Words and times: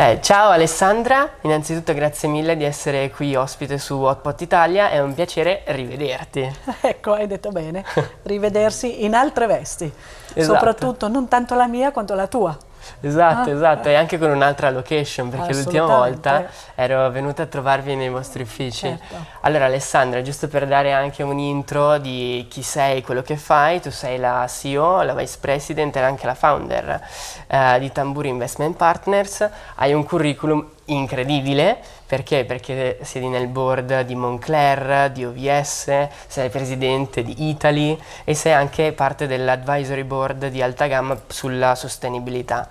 Eh, 0.00 0.18
ciao 0.22 0.48
Alessandra, 0.48 1.28
innanzitutto 1.42 1.92
grazie 1.92 2.26
mille 2.26 2.56
di 2.56 2.64
essere 2.64 3.10
qui 3.10 3.34
ospite 3.34 3.76
su 3.76 4.00
Hotpot 4.00 4.40
Italia, 4.40 4.88
è 4.88 4.98
un 4.98 5.12
piacere 5.12 5.62
rivederti. 5.66 6.50
Ecco, 6.80 7.12
hai 7.12 7.26
detto 7.26 7.50
bene, 7.50 7.84
rivedersi 8.24 9.04
in 9.04 9.12
altre 9.14 9.46
vesti, 9.46 9.92
esatto. 10.32 10.54
soprattutto 10.54 11.08
non 11.08 11.28
tanto 11.28 11.54
la 11.54 11.66
mia 11.66 11.92
quanto 11.92 12.14
la 12.14 12.26
tua. 12.28 12.56
Esatto, 13.00 13.50
ah, 13.50 13.52
esatto, 13.52 13.88
e 13.88 13.94
anche 13.94 14.18
con 14.18 14.30
un'altra 14.30 14.70
location, 14.70 15.28
perché 15.28 15.54
l'ultima 15.54 15.86
volta 15.86 16.46
ero 16.74 17.08
venuta 17.10 17.42
a 17.42 17.46
trovarvi 17.46 17.94
nei 17.94 18.08
vostri 18.08 18.42
uffici. 18.42 18.88
Certo. 18.88 19.14
Allora 19.40 19.66
Alessandra, 19.66 20.22
giusto 20.22 20.48
per 20.48 20.66
dare 20.66 20.92
anche 20.92 21.22
un 21.22 21.38
intro 21.38 21.98
di 21.98 22.46
chi 22.50 22.62
sei, 22.62 23.02
quello 23.02 23.22
che 23.22 23.36
fai, 23.36 23.80
tu 23.80 23.90
sei 23.90 24.18
la 24.18 24.46
CEO, 24.48 25.02
la 25.02 25.14
Vice 25.14 25.38
President 25.40 25.94
e 25.96 26.00
anche 26.00 26.26
la 26.26 26.34
founder 26.34 27.00
eh, 27.46 27.78
di 27.78 27.90
Tamburi 27.92 28.28
Investment 28.28 28.76
Partners, 28.76 29.48
hai 29.76 29.92
un 29.92 30.04
curriculum 30.04 30.66
incredibile, 30.86 31.78
perché? 32.06 32.44
Perché 32.44 32.98
siedi 33.02 33.28
nel 33.28 33.46
board 33.46 34.00
di 34.02 34.14
Moncler, 34.14 35.10
di 35.10 35.24
OVS, 35.24 36.08
sei 36.26 36.48
presidente 36.50 37.22
di 37.22 37.48
Italy 37.48 37.98
e 38.24 38.34
sei 38.34 38.52
anche 38.52 38.92
parte 38.92 39.26
dell'advisory 39.26 40.02
board 40.02 40.48
di 40.48 40.60
alta 40.62 40.86
gamma 40.86 41.16
sulla 41.28 41.74
sostenibilità. 41.74 42.68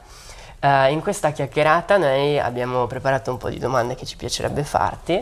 Uh, 0.62 0.92
in 0.92 1.00
questa 1.00 1.32
chiacchierata 1.32 1.96
noi 1.98 2.38
abbiamo 2.38 2.86
preparato 2.86 3.32
un 3.32 3.38
po' 3.38 3.50
di 3.50 3.60
domande 3.60 3.96
che 3.96 4.06
ci 4.06 4.18
piacerebbe 4.18 4.66
farti, 4.66 5.14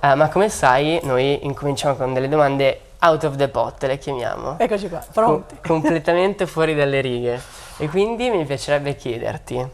uh, 0.00 0.14
ma 0.14 0.28
come 0.28 0.50
sai 0.50 1.00
noi 1.04 1.46
incominciamo 1.46 1.96
con 1.96 2.12
delle 2.12 2.28
domande 2.28 2.80
out 2.98 3.24
of 3.24 3.36
the 3.36 3.48
pot, 3.48 3.82
le 3.84 3.96
chiamiamo. 3.96 4.58
Eccoci 4.58 4.90
qua, 4.90 5.02
pronti. 5.12 5.54
Com- 5.54 5.80
completamente 5.80 6.46
fuori 6.46 6.74
dalle 6.74 7.00
righe. 7.00 7.40
E 7.78 7.88
quindi 7.88 8.28
mi 8.28 8.44
piacerebbe 8.44 8.94
chiederti, 8.94 9.66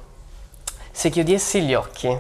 se 0.92 1.10
chiudessi 1.10 1.62
gli 1.62 1.74
occhi 1.74 2.16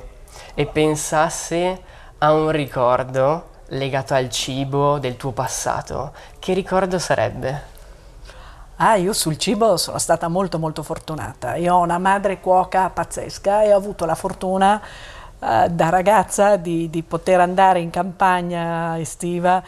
e 0.54 0.66
pensassi 0.66 1.80
a 2.18 2.32
un 2.32 2.50
ricordo 2.50 3.46
legato 3.68 4.14
al 4.14 4.28
cibo 4.28 4.98
del 4.98 5.16
tuo 5.16 5.30
passato, 5.30 6.12
che 6.40 6.52
ricordo 6.52 6.98
sarebbe? 6.98 7.76
Ah, 8.80 8.94
io 8.94 9.12
sul 9.12 9.36
cibo 9.38 9.76
sono 9.76 9.98
stata 9.98 10.28
molto 10.28 10.60
molto 10.60 10.84
fortunata. 10.84 11.56
Io 11.56 11.74
ho 11.74 11.80
una 11.80 11.98
madre 11.98 12.38
cuoca 12.38 12.88
pazzesca 12.90 13.62
e 13.62 13.72
ho 13.72 13.76
avuto 13.76 14.04
la 14.04 14.14
fortuna 14.14 14.80
eh, 15.40 15.68
da 15.68 15.88
ragazza 15.88 16.54
di, 16.54 16.88
di, 16.88 17.02
poter 17.02 17.40
andare 17.40 17.80
in 17.80 17.90
campagna 17.90 18.96
estiva 19.00 19.60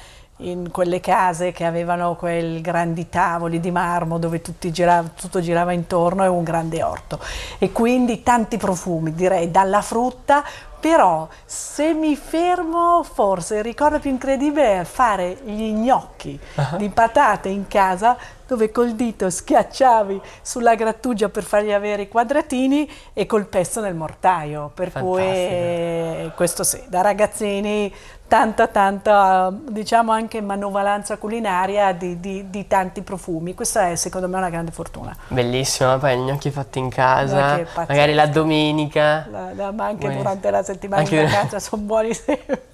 in 0.43 0.71
quelle 0.71 1.01
case 1.01 1.51
che 1.51 1.65
avevano 1.65 2.15
quei 2.15 2.61
grandi 2.61 3.09
tavoli 3.09 3.59
di 3.59 3.73
marmo 3.73 4.19
dove 4.19 4.41
girava, 4.61 5.09
tutto 5.09 5.41
girava 5.41 5.73
intorno 5.73 6.23
e 6.23 6.29
un 6.29 6.45
grande 6.45 6.81
orto. 6.81 7.19
E 7.59 7.73
quindi 7.73 8.23
tanti 8.23 8.59
profumi, 8.59 9.13
direi 9.13 9.51
dalla 9.51 9.83
frutta 9.83 10.45
però 10.81 11.29
se 11.45 11.93
mi 11.93 12.17
fermo, 12.17 13.03
forse 13.03 13.57
il 13.57 13.63
ricordo 13.63 13.99
più 13.99 14.09
incredibile 14.09 14.81
è 14.81 14.85
fare 14.85 15.37
gli 15.45 15.73
gnocchi 15.73 16.41
uh-huh. 16.55 16.79
di 16.79 16.89
patate 16.89 17.51
in 17.51 17.69
casa 17.69 18.17
dove 18.51 18.73
col 18.73 18.95
dito 18.97 19.31
schiacciavi 19.31 20.21
sulla 20.43 20.75
grattugia 20.75 21.29
per 21.29 21.45
fargli 21.45 21.71
avere 21.71 22.03
i 22.03 22.09
quadratini 22.09 22.91
e 23.13 23.25
col 23.25 23.47
pesto 23.47 23.81
nel 23.81 23.95
mortaio. 23.95 24.73
Per 24.75 24.91
Fantastico. 24.91 25.15
cui 25.15 25.23
eh, 25.23 26.33
questo 26.35 26.65
sì, 26.65 26.83
da 26.89 27.01
ragazzini 27.01 27.95
tanta 28.27 28.67
tanta 28.69 29.53
diciamo 29.53 30.13
anche 30.13 30.41
manovalanza 30.41 31.17
culinaria 31.17 31.93
di, 31.93 32.21
di, 32.21 32.49
di, 32.49 32.69
tanti 32.69 33.03
profumi 33.03 33.55
questa 33.55 33.89
è 33.89 33.97
secondo 33.97 34.29
me 34.29 34.37
una 34.37 34.51
grande 34.51 34.71
fortuna 34.71 35.17
bellissimo 35.27 35.99
poi 35.99 36.17
gli 36.17 36.21
gnocchi 36.21 36.53
fatti 36.53 36.79
in 36.79 36.91
casa 36.91 37.67
magari 37.75 38.15
la 38.15 38.29
domenica 38.29 39.27
la, 39.29 39.53
la, 39.53 39.73
ma 39.73 39.87
anche 39.87 40.07
Buoni. 40.07 40.17
durante 40.19 40.49
la 40.49 40.63
settimana 40.63 41.03
anche 41.03 41.17
in 41.17 41.25
vacanza 41.25 41.59
sono 41.59 41.83
buoni 41.83 42.15
sempre 42.15 42.69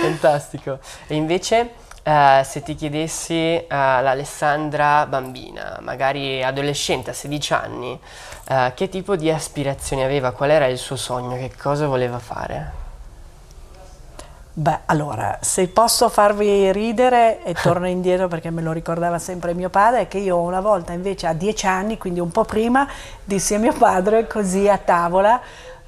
fantastico 0.00 0.78
e 1.06 1.16
invece 1.16 1.72
uh, 2.02 2.42
se 2.42 2.62
ti 2.62 2.74
chiedessi 2.74 3.56
uh, 3.62 3.66
l'Alessandra 3.68 5.06
bambina 5.06 5.78
magari 5.82 6.42
adolescente 6.42 7.10
a 7.10 7.12
16 7.12 7.52
anni 7.54 7.98
uh, 8.48 8.72
che 8.74 8.88
tipo 8.88 9.16
di 9.16 9.30
aspirazioni 9.30 10.02
aveva? 10.02 10.32
Qual 10.32 10.50
era 10.50 10.66
il 10.66 10.78
suo 10.78 10.96
sogno? 10.96 11.36
Che 11.36 11.52
cosa 11.56 11.86
voleva 11.86 12.18
fare? 12.18 12.80
Beh, 14.54 14.80
allora, 14.84 15.38
se 15.40 15.68
posso 15.68 16.10
farvi 16.10 16.70
ridere 16.72 17.42
e 17.42 17.54
torno 17.62 17.88
indietro 17.88 18.28
perché 18.28 18.50
me 18.50 18.60
lo 18.60 18.72
ricordava 18.72 19.18
sempre 19.18 19.54
mio 19.54 19.70
padre, 19.70 20.02
è 20.02 20.08
che 20.08 20.18
io 20.18 20.38
una 20.40 20.60
volta 20.60 20.92
invece 20.92 21.26
a 21.26 21.32
dieci 21.32 21.66
anni, 21.66 21.96
quindi 21.96 22.20
un 22.20 22.30
po' 22.30 22.44
prima, 22.44 22.86
dissi 23.24 23.54
a 23.54 23.58
mio 23.58 23.72
padre 23.72 24.26
così 24.26 24.68
a 24.68 24.76
tavola, 24.76 25.40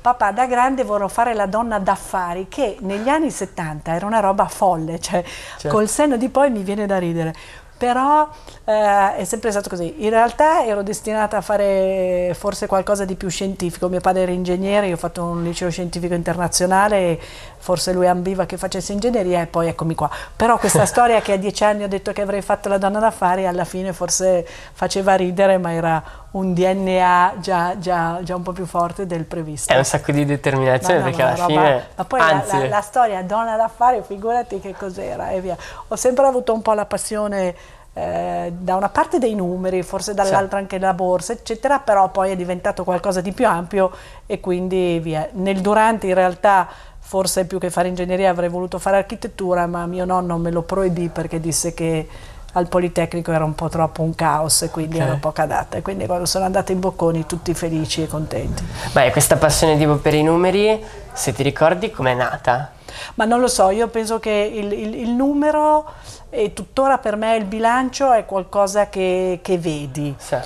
papà 0.05 0.33
da 0.33 0.45
grande 0.45 0.85
vorrò 0.85 1.09
fare 1.09 1.33
la 1.33 1.47
donna 1.47 1.79
d'affari, 1.79 2.47
che 2.51 2.77
negli 2.81 3.09
anni 3.09 3.31
70 3.31 3.95
era 3.95 4.05
una 4.05 4.21
roba 4.21 4.45
folle, 4.49 5.01
cioè 5.01 5.25
certo. 5.25 5.69
col 5.75 5.89
senno 5.89 6.19
di 6.19 6.29
poi 6.29 6.51
mi 6.51 6.63
viene 6.63 6.85
da 6.85 6.99
ridere 6.99 7.35
però 7.77 8.27
eh, 8.65 9.17
è 9.17 9.25
sempre 9.25 9.51
stato 9.51 9.69
così. 9.69 10.05
In 10.05 10.11
realtà 10.11 10.65
ero 10.65 10.83
destinata 10.83 11.39
a 11.39 11.41
fare 11.41 12.33
forse 12.39 12.67
qualcosa 12.67 13.05
di 13.05 13.15
più 13.15 13.29
scientifico. 13.29 13.89
Mio 13.89 14.01
padre 14.01 14.23
era 14.23 14.33
ingegnere, 14.33 14.87
io 14.87 14.95
ho 14.95 14.99
fatto 14.99 15.25
un 15.25 15.43
liceo 15.43 15.69
scientifico 15.71 16.15
internazionale 16.15 17.21
forse 17.59 17.93
lui 17.93 18.07
ambiva 18.07 18.45
che 18.45 18.59
facessi 18.59 18.93
ingegneria 18.93 19.41
e 19.41 19.47
poi 19.47 19.69
eccomi 19.69 19.95
qua. 19.95 20.09
Però 20.37 20.57
questa 20.59 20.85
storia 20.87 21.21
che 21.21 21.33
a 21.33 21.37
dieci 21.37 21.65
anni 21.65 21.83
ho 21.83 21.89
detto 21.89 22.13
che 22.13 22.23
avrei 22.23 22.43
fatto 22.43 22.69
la 22.69 22.79
donna 22.79 23.01
d'affari, 23.01 23.47
alla 23.47 23.65
fine 23.65 23.93
forse 23.93 24.47
faceva 24.73 25.15
ridere, 25.15 25.59
ma 25.59 25.73
era 25.73 26.24
un 26.35 26.53
DNA 26.53 27.35
già, 27.39 27.75
già, 27.79 28.19
già 28.23 28.35
un 28.35 28.43
po' 28.43 28.53
più 28.53 28.67
forte 28.67 29.07
del 29.07 29.25
previsto. 29.25 29.73
È 29.73 29.77
un 29.77 29.85
sacco 29.85 30.11
di 30.11 30.25
determinazione 30.25 30.99
no, 30.99 31.05
no, 31.05 31.11
perché 31.11 31.23
alla 31.23 31.35
roba, 31.35 31.47
fine... 31.47 31.87
Ma 31.95 32.05
poi 32.05 32.21
anzi, 32.21 32.57
la, 32.57 32.63
la, 32.63 32.69
la 32.69 32.81
storia 32.81 33.23
donna 33.23 33.57
d'affari, 33.57 34.03
figurati 34.05 34.59
che 34.59 34.75
cos'era 34.77 35.31
e 35.31 35.41
via. 35.41 35.57
Ho 35.89 35.97
sempre 35.97 36.27
avuto 36.27 36.53
un 36.53 36.61
po' 36.61 36.73
la 36.73 36.87
passione 36.87 37.55
eh, 37.93 38.53
da 38.57 38.75
una 38.75 38.89
parte 38.89 39.19
dei 39.19 39.37
numeri, 39.37 39.83
forse 39.83 40.13
dall'altra 40.15 40.59
anche 40.59 40.79
la 40.79 40.93
borsa, 40.93 41.33
eccetera, 41.33 41.79
però 41.79 42.09
poi 42.11 42.33
è 42.33 42.37
diventato 42.37 42.83
qualcosa 42.83 43.21
di 43.21 43.31
più 43.31 43.47
ampio 43.47 43.93
e 44.27 44.41
quindi 44.41 44.99
via. 44.99 45.29
Nel 45.33 45.61
durante 45.61 46.09
in 46.09 46.15
realtà 46.15 46.69
forse 46.99 47.45
più 47.45 47.59
che 47.59 47.71
fare 47.71 47.87
ingegneria 47.87 48.31
avrei 48.31 48.49
voluto 48.49 48.81
fare 48.81 48.97
architettura, 48.97 49.69
ma 49.69 49.87
mio 49.87 50.05
nonno 50.05 50.37
me 50.39 50.51
lo 50.51 50.63
proibì 50.63 51.11
perché 51.11 51.39
disse 51.39 51.75
che 51.75 52.09
al 52.55 52.69
Politecnico 52.69 53.33
era 53.33 53.45
un 53.45 53.55
po' 53.55 53.69
troppo 53.69 54.03
un 54.03 54.15
caos 54.15 54.63
e 54.63 54.71
quindi 54.71 54.97
okay. 54.97 55.09
ero 55.09 55.19
poco 55.19 55.43
adatta. 55.43 55.77
E 55.77 55.83
quindi 55.83 56.07
quando 56.07 56.27
sono 56.27 56.45
andata 56.45 56.73
in 56.73 56.81
Bocconi 56.81 57.27
tutti 57.27 57.55
felici 57.55 58.03
e 58.03 58.07
contenti. 58.07 58.65
Beh, 58.93 59.11
questa 59.11 59.37
passione 59.37 59.77
tipo 59.77 59.97
per 59.97 60.15
i 60.15 60.23
numeri, 60.23 60.83
se 61.13 61.33
ti 61.33 61.43
ricordi 61.43 61.91
com'è 61.91 62.15
nata? 62.15 62.73
Ma 63.15 63.25
non 63.25 63.41
lo 63.41 63.49
so, 63.49 63.71
io 63.71 63.89
penso 63.89 64.21
che 64.21 64.31
il, 64.31 64.73
il, 64.73 64.95
il 65.01 65.11
numero 65.11 65.85
e 66.31 66.53
tuttora 66.53 66.99
per 66.99 67.17
me 67.17 67.37
il 67.37 67.45
bilancio 67.45 68.13
è 68.13 68.25
qualcosa 68.25 68.89
che, 68.89 69.41
che 69.43 69.59
vedi. 69.59 70.15
Sì. 70.17 70.37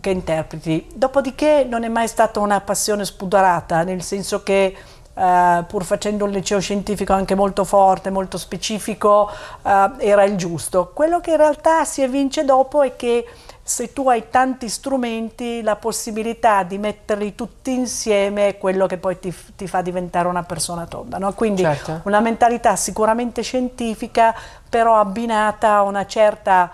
che 0.00 0.10
interpreti. 0.10 0.88
Dopodiché 0.92 1.64
non 1.68 1.84
è 1.84 1.88
mai 1.88 2.08
stata 2.08 2.40
una 2.40 2.60
passione 2.60 3.04
spudorata, 3.04 3.84
nel 3.84 4.02
senso 4.02 4.42
che 4.42 4.76
Uh, 5.14 5.66
pur 5.66 5.84
facendo 5.84 6.24
un 6.24 6.30
liceo 6.30 6.58
scientifico 6.58 7.12
anche 7.12 7.34
molto 7.34 7.64
forte, 7.64 8.08
molto 8.08 8.38
specifico, 8.38 9.30
uh, 9.60 9.68
era 9.98 10.24
il 10.24 10.36
giusto. 10.36 10.90
Quello 10.94 11.20
che 11.20 11.32
in 11.32 11.36
realtà 11.36 11.84
si 11.84 12.00
evince 12.00 12.46
dopo 12.46 12.82
è 12.82 12.96
che 12.96 13.26
se 13.64 13.92
tu 13.92 14.08
hai 14.08 14.28
tanti 14.28 14.68
strumenti, 14.68 15.62
la 15.62 15.76
possibilità 15.76 16.64
di 16.64 16.78
metterli 16.78 17.34
tutti 17.34 17.72
insieme 17.72 18.48
è 18.48 18.58
quello 18.58 18.86
che 18.86 18.98
poi 18.98 19.18
ti, 19.20 19.32
ti 19.54 19.68
fa 19.68 19.82
diventare 19.82 20.26
una 20.26 20.42
persona 20.42 20.86
tonda. 20.86 21.18
No? 21.18 21.32
Quindi 21.32 21.62
certo. 21.62 22.00
una 22.04 22.20
mentalità 22.20 22.74
sicuramente 22.74 23.42
scientifica, 23.42 24.34
però 24.68 24.98
abbinata 24.98 25.74
a 25.74 25.82
una 25.82 26.06
certa 26.06 26.70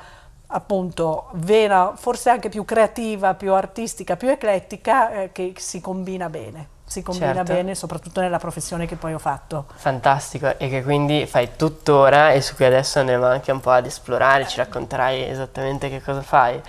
appunto 0.46 1.28
vena, 1.34 1.92
forse 1.94 2.30
anche 2.30 2.48
più 2.48 2.64
creativa, 2.64 3.34
più 3.34 3.52
artistica, 3.52 4.16
più 4.16 4.28
eclettica, 4.28 5.10
eh, 5.10 5.32
che 5.32 5.52
si 5.58 5.82
combina 5.82 6.30
bene 6.30 6.76
si 6.88 7.02
combina 7.02 7.34
certo. 7.34 7.52
bene, 7.52 7.74
soprattutto 7.74 8.20
nella 8.20 8.38
professione 8.38 8.86
che 8.86 8.96
poi 8.96 9.12
ho 9.12 9.18
fatto. 9.18 9.66
Fantastico, 9.74 10.58
e 10.58 10.68
che 10.68 10.82
quindi 10.82 11.26
fai 11.26 11.50
tuttora 11.54 12.32
e 12.32 12.40
su 12.40 12.54
cui 12.54 12.64
adesso 12.64 12.98
andremo 12.98 13.26
anche 13.26 13.52
un 13.52 13.60
po' 13.60 13.70
ad 13.70 13.86
esplorare, 13.86 14.48
ci 14.48 14.56
racconterai 14.56 15.28
esattamente 15.28 15.90
che 15.90 16.00
cosa 16.02 16.22
fai. 16.22 16.60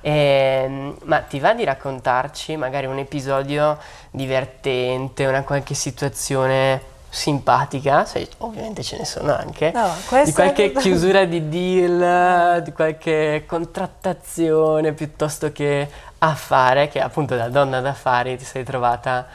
E, 0.00 0.10
ehm, 0.10 0.96
ma 1.04 1.20
ti 1.20 1.38
va 1.38 1.54
di 1.54 1.64
raccontarci 1.64 2.56
magari 2.56 2.86
un 2.86 2.98
episodio 2.98 3.78
divertente, 4.10 5.26
una 5.26 5.42
qualche 5.42 5.74
situazione 5.74 6.96
simpatica, 7.10 8.04
se, 8.04 8.28
ovviamente 8.38 8.82
ce 8.82 8.98
ne 8.98 9.04
sono 9.04 9.34
anche, 9.34 9.72
no, 9.72 9.90
di 10.24 10.32
qualche 10.32 10.64
è... 10.66 10.72
chiusura 10.76 11.24
di 11.24 11.48
deal, 11.48 12.62
di 12.62 12.72
qualche 12.72 13.44
contrattazione 13.46 14.92
piuttosto 14.92 15.50
che 15.52 15.88
affare, 16.18 16.88
che 16.88 17.00
appunto 17.00 17.36
da 17.36 17.48
donna 17.48 17.80
d'affari 17.80 18.36
ti 18.36 18.44
sei 18.44 18.64
trovata 18.64 19.26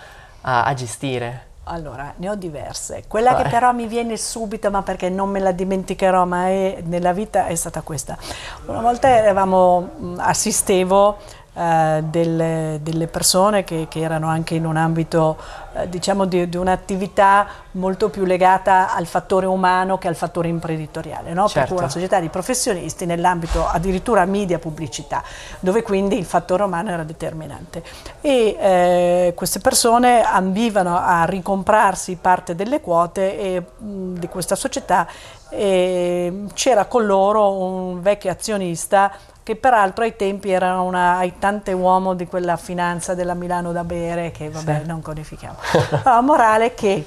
a, 0.44 0.63
a 0.63 0.74
gestire? 0.74 1.51
Allora, 1.66 2.13
ne 2.18 2.30
ho 2.30 2.36
diverse. 2.36 3.04
Quella 3.07 3.31
Vai. 3.31 3.44
che 3.44 3.50
però 3.50 3.72
mi 3.72 3.88
viene 3.88 4.18
subito, 4.18 4.69
ma 4.69 4.81
perché 4.81 5.10
non 5.10 5.30
me 5.30 5.40
la 5.40 5.51
dimenticherò 5.51 6.25
mai 6.25 6.84
nella 6.84 7.13
vita, 7.13 7.48
è 7.48 7.56
stata 7.56 7.81
questa. 7.81 8.18
Una 8.66 8.81
volta 8.81 9.07
eravamo, 9.07 10.16
assistevo 10.18 11.18
eh, 11.56 12.04
delle, 12.10 12.80
delle, 12.82 13.06
persone 13.06 13.64
che, 13.64 13.86
che, 13.88 14.00
erano 14.00 14.28
anche 14.28 14.56
in 14.56 14.66
un 14.66 14.76
ambito 14.76 15.38
eh, 15.76 15.88
diciamo 15.88 16.26
di, 16.26 16.50
di, 16.50 16.58
un'attività 16.58 17.46
molto 17.74 18.10
più 18.10 18.26
legata 18.26 18.92
al 18.92 19.06
fattore 19.06 19.46
umano 19.46 20.00
che 20.00 20.08
al 20.08 20.16
fattore 20.16 20.48
imprenditoriale, 20.48 21.32
no? 21.34 21.48
certo. 21.48 21.60
per 21.60 21.68
cui 21.68 21.78
una 21.78 21.90
società 21.90 22.20
di 22.20 22.30
professionisti 22.30 23.06
nell'ambito 23.06 23.68
addirittura 23.68 24.26
media 24.26 24.58
pubblicità, 24.58 25.22
dove 25.60 25.84
quindi 25.84 26.18
il 26.18 26.26
fattore 26.26 26.64
umano 26.64 26.90
era 26.90 27.04
determinante. 27.04 27.84
E 28.22 28.58
eh, 28.60 29.34
queste 29.36 29.60
persone 29.60 30.24
ambivano 30.24 30.98
a 30.98 31.24
ricomprarsi 31.26 32.16
parte 32.16 32.56
delle 32.56 32.82
quote 32.82 33.40
e, 33.40 33.64
mh, 33.78 34.14
di 34.18 34.28
questa 34.28 34.56
società 34.56 35.08
c'era 35.56 36.86
con 36.86 37.06
loro 37.06 37.54
un 37.54 38.02
vecchio 38.02 38.32
azionista 38.32 39.12
che 39.44 39.56
peraltro 39.58 40.06
ai 40.06 40.16
tempi 40.16 40.52
era 40.52 40.80
una 40.80 41.18
aitante 41.18 41.74
uomo 41.74 42.14
di 42.14 42.26
quella 42.26 42.56
finanza 42.56 43.14
della 43.14 43.34
Milano 43.34 43.74
da 43.74 43.84
bere, 43.84 44.32
che 44.32 44.50
vabbè 44.50 44.82
sì. 44.82 44.88
non 44.88 45.02
codifichiamo. 45.02 45.58
Allora, 46.04 46.22
morale 46.24 46.74
che 46.74 47.06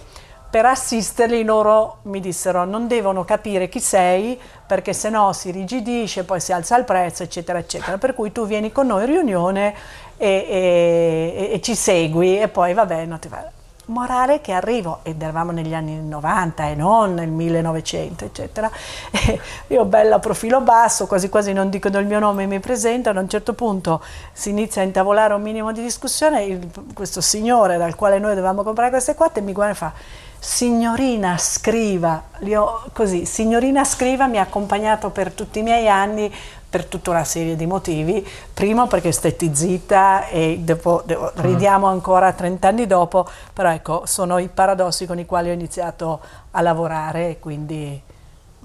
per 0.48 0.66
assisterli 0.66 1.42
loro 1.44 1.98
mi 2.02 2.20
dissero 2.20 2.64
non 2.64 2.86
devono 2.86 3.24
capire 3.24 3.68
chi 3.68 3.80
sei 3.80 4.38
perché 4.66 4.92
se 4.92 5.08
no 5.08 5.32
si 5.32 5.50
rigidisce, 5.50 6.24
poi 6.24 6.40
si 6.40 6.52
alza 6.52 6.76
il 6.76 6.84
prezzo, 6.84 7.22
eccetera, 7.22 7.58
eccetera. 7.58 7.96
Per 7.96 8.14
cui 8.14 8.32
tu 8.32 8.46
vieni 8.46 8.70
con 8.70 8.86
noi 8.86 9.04
in 9.04 9.10
riunione 9.10 9.74
e, 10.16 10.46
e, 10.48 11.50
e 11.52 11.60
ci 11.62 11.74
segui 11.74 12.38
e 12.38 12.48
poi 12.48 12.74
vabbè, 12.74 13.06
non 13.06 13.18
ti 13.18 13.28
va 13.28 13.55
morale 13.86 14.40
che 14.40 14.52
arrivo, 14.52 15.00
ed 15.02 15.22
eravamo 15.22 15.52
negli 15.52 15.74
anni 15.74 16.00
90 16.00 16.68
e 16.68 16.74
non 16.74 17.14
nel 17.14 17.28
1900, 17.28 18.24
eccetera, 18.24 18.70
e 19.10 19.40
io 19.68 19.84
bella 19.84 20.18
profilo 20.18 20.60
basso, 20.60 21.06
quasi 21.06 21.28
quasi 21.28 21.52
non 21.52 21.70
dicono 21.70 21.98
il 21.98 22.06
mio 22.06 22.18
nome 22.18 22.44
e 22.44 22.46
mi 22.46 22.60
presentano, 22.60 23.18
a 23.18 23.22
un 23.22 23.28
certo 23.28 23.52
punto 23.52 24.02
si 24.32 24.50
inizia 24.50 24.82
a 24.82 24.84
intavolare 24.84 25.34
un 25.34 25.42
minimo 25.42 25.72
di 25.72 25.82
discussione, 25.82 26.44
il, 26.44 26.68
questo 26.94 27.20
signore 27.20 27.76
dal 27.76 27.94
quale 27.94 28.18
noi 28.18 28.34
dovevamo 28.34 28.62
comprare 28.62 28.90
queste 28.90 29.14
quattro 29.14 29.42
mi 29.42 29.52
guarda 29.52 29.72
e 29.72 29.76
fa 29.76 29.92
signorina 30.38 31.36
scriva, 31.38 32.22
io, 32.40 32.84
così, 32.92 33.24
signorina 33.24 33.84
scriva 33.84 34.26
mi 34.26 34.38
ha 34.38 34.42
accompagnato 34.42 35.10
per 35.10 35.32
tutti 35.32 35.58
i 35.58 35.62
miei 35.62 35.88
anni 35.88 36.32
per 36.76 36.84
tutta 36.84 37.10
una 37.10 37.24
serie 37.24 37.56
di 37.56 37.64
motivi. 37.64 38.26
Primo 38.52 38.86
perché 38.86 39.10
stetti 39.10 39.50
zitta 39.54 40.28
e 40.28 40.58
dopo, 40.60 41.02
dopo, 41.06 41.32
mm. 41.38 41.42
ridiamo 41.42 41.86
ancora 41.86 42.32
30 42.32 42.68
anni 42.68 42.86
dopo, 42.86 43.26
però 43.52 43.70
ecco, 43.70 44.02
sono 44.04 44.36
i 44.36 44.48
paradossi 44.48 45.06
con 45.06 45.18
i 45.18 45.24
quali 45.24 45.48
ho 45.48 45.52
iniziato 45.54 46.20
a 46.50 46.60
lavorare 46.60 47.30
e 47.30 47.38
quindi 47.38 48.02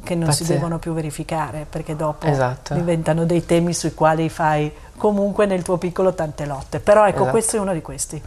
che 0.03 0.15
non 0.15 0.25
Pazzia. 0.25 0.45
si 0.45 0.51
devono 0.51 0.77
più 0.77 0.93
verificare 0.93 1.65
perché 1.69 1.95
dopo 1.95 2.25
esatto. 2.25 2.73
diventano 2.73 3.23
dei 3.23 3.45
temi 3.45 3.73
sui 3.73 3.93
quali 3.93 4.29
fai 4.29 4.73
comunque 4.97 5.45
nel 5.45 5.61
tuo 5.61 5.77
piccolo 5.77 6.13
tante 6.13 6.45
lotte. 6.45 6.79
Però 6.79 7.07
ecco, 7.07 7.17
esatto. 7.17 7.31
questo 7.31 7.55
è 7.55 7.59
uno 7.59 7.73
di 7.73 7.81
questi 7.81 8.21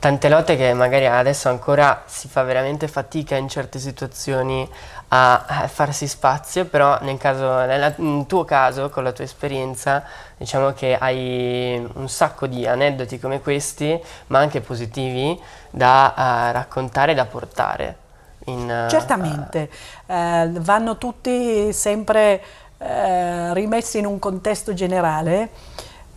tante 0.00 0.30
lotte 0.30 0.56
che 0.56 0.72
magari 0.72 1.06
adesso 1.06 1.50
ancora 1.50 2.04
si 2.06 2.26
fa 2.26 2.42
veramente 2.42 2.88
fatica 2.88 3.36
in 3.36 3.48
certe 3.48 3.78
situazioni 3.78 4.66
a 5.12 5.66
farsi 5.66 6.06
spazio, 6.06 6.66
però 6.66 6.98
nel, 7.00 7.18
caso, 7.18 7.64
nel 7.64 8.24
tuo 8.28 8.44
caso, 8.44 8.90
con 8.90 9.02
la 9.02 9.10
tua 9.10 9.24
esperienza, 9.24 10.04
diciamo 10.36 10.72
che 10.72 10.96
hai 10.96 11.84
un 11.94 12.08
sacco 12.08 12.46
di 12.46 12.64
aneddoti 12.66 13.18
come 13.18 13.40
questi, 13.40 14.00
ma 14.28 14.38
anche 14.38 14.60
positivi, 14.60 15.40
da 15.70 16.14
uh, 16.16 16.52
raccontare 16.52 17.12
e 17.12 17.14
da 17.16 17.24
portare. 17.24 17.96
In, 18.44 18.84
uh, 18.86 18.88
Certamente, 18.88 19.68
uh, 20.06 20.50
vanno 20.60 20.96
tutti 20.96 21.72
sempre 21.72 22.42
rimessi 22.82 23.98
in 23.98 24.06
un 24.06 24.18
contesto 24.18 24.72
generale 24.72 25.50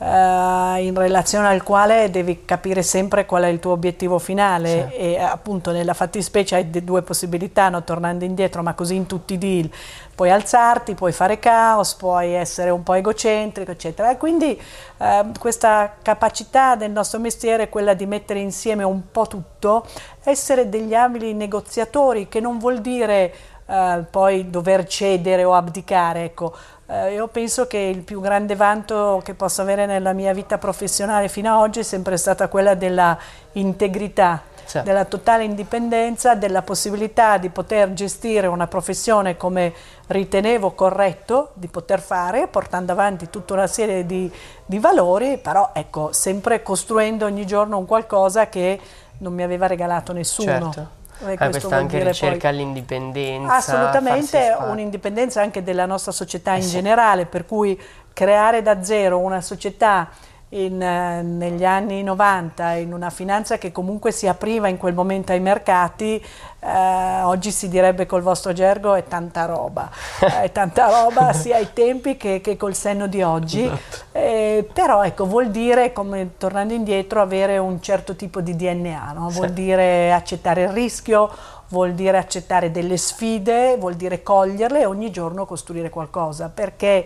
in 0.06 0.94
relazione 0.96 1.48
al 1.48 1.64
quale 1.64 2.10
devi 2.10 2.44
capire 2.44 2.84
sempre 2.84 3.26
qual 3.26 3.44
è 3.44 3.48
il 3.48 3.60
tuo 3.60 3.72
obiettivo 3.72 4.20
finale 4.20 4.90
sì. 4.92 4.98
e 4.98 5.20
appunto 5.20 5.72
nella 5.72 5.94
fattispecie 5.94 6.56
hai 6.56 6.70
due 6.84 7.02
possibilità, 7.04 7.70
no? 7.70 7.84
tornando 7.84 8.26
indietro, 8.26 8.62
ma 8.62 8.74
così 8.74 8.96
in 8.96 9.06
tutti 9.06 9.36
i 9.36 9.38
deal, 9.38 9.70
puoi 10.14 10.30
alzarti, 10.30 10.94
puoi 10.94 11.12
fare 11.12 11.40
caos, 11.40 11.96
puoi 11.96 12.34
essere 12.34 12.70
un 12.70 12.84
po' 12.84 12.94
egocentrico, 12.94 13.72
eccetera. 13.72 14.12
E 14.12 14.18
quindi 14.18 14.60
uh, 14.98 15.32
questa 15.40 15.94
capacità 16.02 16.76
del 16.76 16.92
nostro 16.92 17.20
mestiere 17.20 17.64
è 17.64 17.70
quella 17.70 17.94
di 17.94 18.06
mettere 18.06 18.40
insieme 18.40 18.84
un 18.84 19.10
po' 19.12 19.28
tutto, 19.28 19.86
essere 20.24 20.70
degli 20.70 20.94
abili 20.94 21.34
negoziatori, 21.34 22.28
che 22.28 22.40
non 22.40 22.60
vuol 22.60 22.82
dire 22.82 23.34
uh, 23.66 24.04
poi 24.10 24.50
dover 24.50 24.86
cedere 24.86 25.44
o 25.44 25.54
abdicare, 25.54 26.26
ecco, 26.26 26.54
eh, 26.86 27.14
io 27.14 27.28
penso 27.28 27.66
che 27.66 27.78
il 27.78 28.02
più 28.02 28.20
grande 28.20 28.56
vanto 28.56 29.22
che 29.24 29.34
posso 29.34 29.62
avere 29.62 29.86
nella 29.86 30.12
mia 30.12 30.34
vita 30.34 30.58
professionale 30.58 31.30
fino 31.30 31.54
ad 31.54 31.62
oggi 31.62 31.80
è 31.80 31.84
sempre 31.84 32.18
stata 32.18 32.50
quella 32.50 32.76
della 32.76 33.18
integrità, 33.54 34.42
certo. 34.66 34.88
della 34.88 35.06
totale 35.06 35.46
indipendenza, 35.46 36.36
della 36.36 36.62
possibilità 36.62 37.38
di 37.38 37.50
poter 37.50 37.94
gestire 37.94 38.48
una 38.48 38.68
professione 38.68 39.38
come 39.38 39.74
ritenevo 40.08 40.72
corretto 40.72 41.52
di 41.54 41.68
poter 41.68 42.02
fare, 42.02 42.48
portando 42.48 42.92
avanti 42.92 43.30
tutta 43.30 43.54
una 43.54 43.68
serie 43.68 44.06
di, 44.06 44.30
di 44.66 44.80
valori, 44.80 45.38
però 45.38 45.70
ecco, 45.74 46.12
sempre 46.12 46.62
costruendo 46.62 47.26
ogni 47.26 47.46
giorno 47.46 47.78
un 47.78 47.86
qualcosa 47.86 48.50
che 48.50 48.80
non 49.20 49.34
mi 49.34 49.44
aveva 49.44 49.68
regalato 49.68 50.12
nessuno. 50.12 50.72
Certo. 50.72 51.02
Eh, 51.20 51.36
ah, 51.38 51.50
questa 51.50 51.76
anche 51.76 52.04
ricerca 52.04 52.50
all'indipendenza. 52.50 53.56
Assolutamente, 53.56 54.56
un'indipendenza 54.60 55.42
anche 55.42 55.64
della 55.64 55.86
nostra 55.86 56.12
società 56.12 56.54
eh 56.54 56.58
in 56.58 56.64
sì. 56.64 56.70
generale, 56.72 57.26
per 57.26 57.46
cui 57.46 57.80
creare 58.14 58.62
da 58.62 58.84
zero 58.84 59.20
una 59.20 59.42
società 59.42 60.10
in, 60.54 60.82
eh, 60.82 61.22
negli 61.22 61.66
anni 61.66 62.04
90 62.04 62.74
in 62.74 62.94
una 62.94 63.10
finanza 63.10 63.58
che 63.58 63.72
comunque 63.72 64.12
si 64.12 64.28
apriva 64.28 64.68
in 64.68 64.78
quel 64.78 64.94
momento 64.94 65.32
ai 65.32 65.40
mercati, 65.40 66.24
eh, 66.60 67.22
oggi 67.24 67.52
si 67.52 67.68
direbbe 67.68 68.06
col 68.06 68.22
vostro 68.22 68.54
gergo 68.54 68.94
è 68.94 69.04
tanta 69.04 69.46
roba, 69.46 69.90
è 70.42 70.52
tanta 70.52 70.90
roba 70.90 71.34
sia 71.34 71.58
ai 71.58 71.70
tempi 71.74 72.18
che, 72.18 72.40
che 72.42 72.56
col 72.56 72.76
senno 72.76 73.08
di 73.08 73.22
oggi, 73.22 73.64
esatto. 73.64 74.06
eh, 74.12 74.68
però 74.72 75.04
ecco 75.04 75.26
vuol 75.26 75.50
dire, 75.50 75.92
come 75.92 76.38
tornando 76.38 76.74
indietro, 76.74 77.22
avere 77.22 77.58
un 77.58 77.82
certo 77.82 78.16
tipo 78.16 78.42
di 78.42 78.56
DNA, 78.56 79.12
no? 79.14 79.30
vuol 79.30 79.48
sì. 79.48 79.54
dire 79.54 80.14
accettare 80.14 80.64
il 80.64 80.70
rischio, 80.70 81.30
vuol 81.74 81.94
dire 81.94 82.20
accettare 82.20 82.70
delle 82.70 82.98
sfide, 82.98 83.78
vuol 83.78 83.96
dire 83.96 84.22
coglierle 84.22 84.82
e 84.82 84.86
ogni 84.86 85.10
giorno 85.10 85.46
costruire 85.46 85.90
qualcosa, 85.90 86.50
perché 86.54 87.06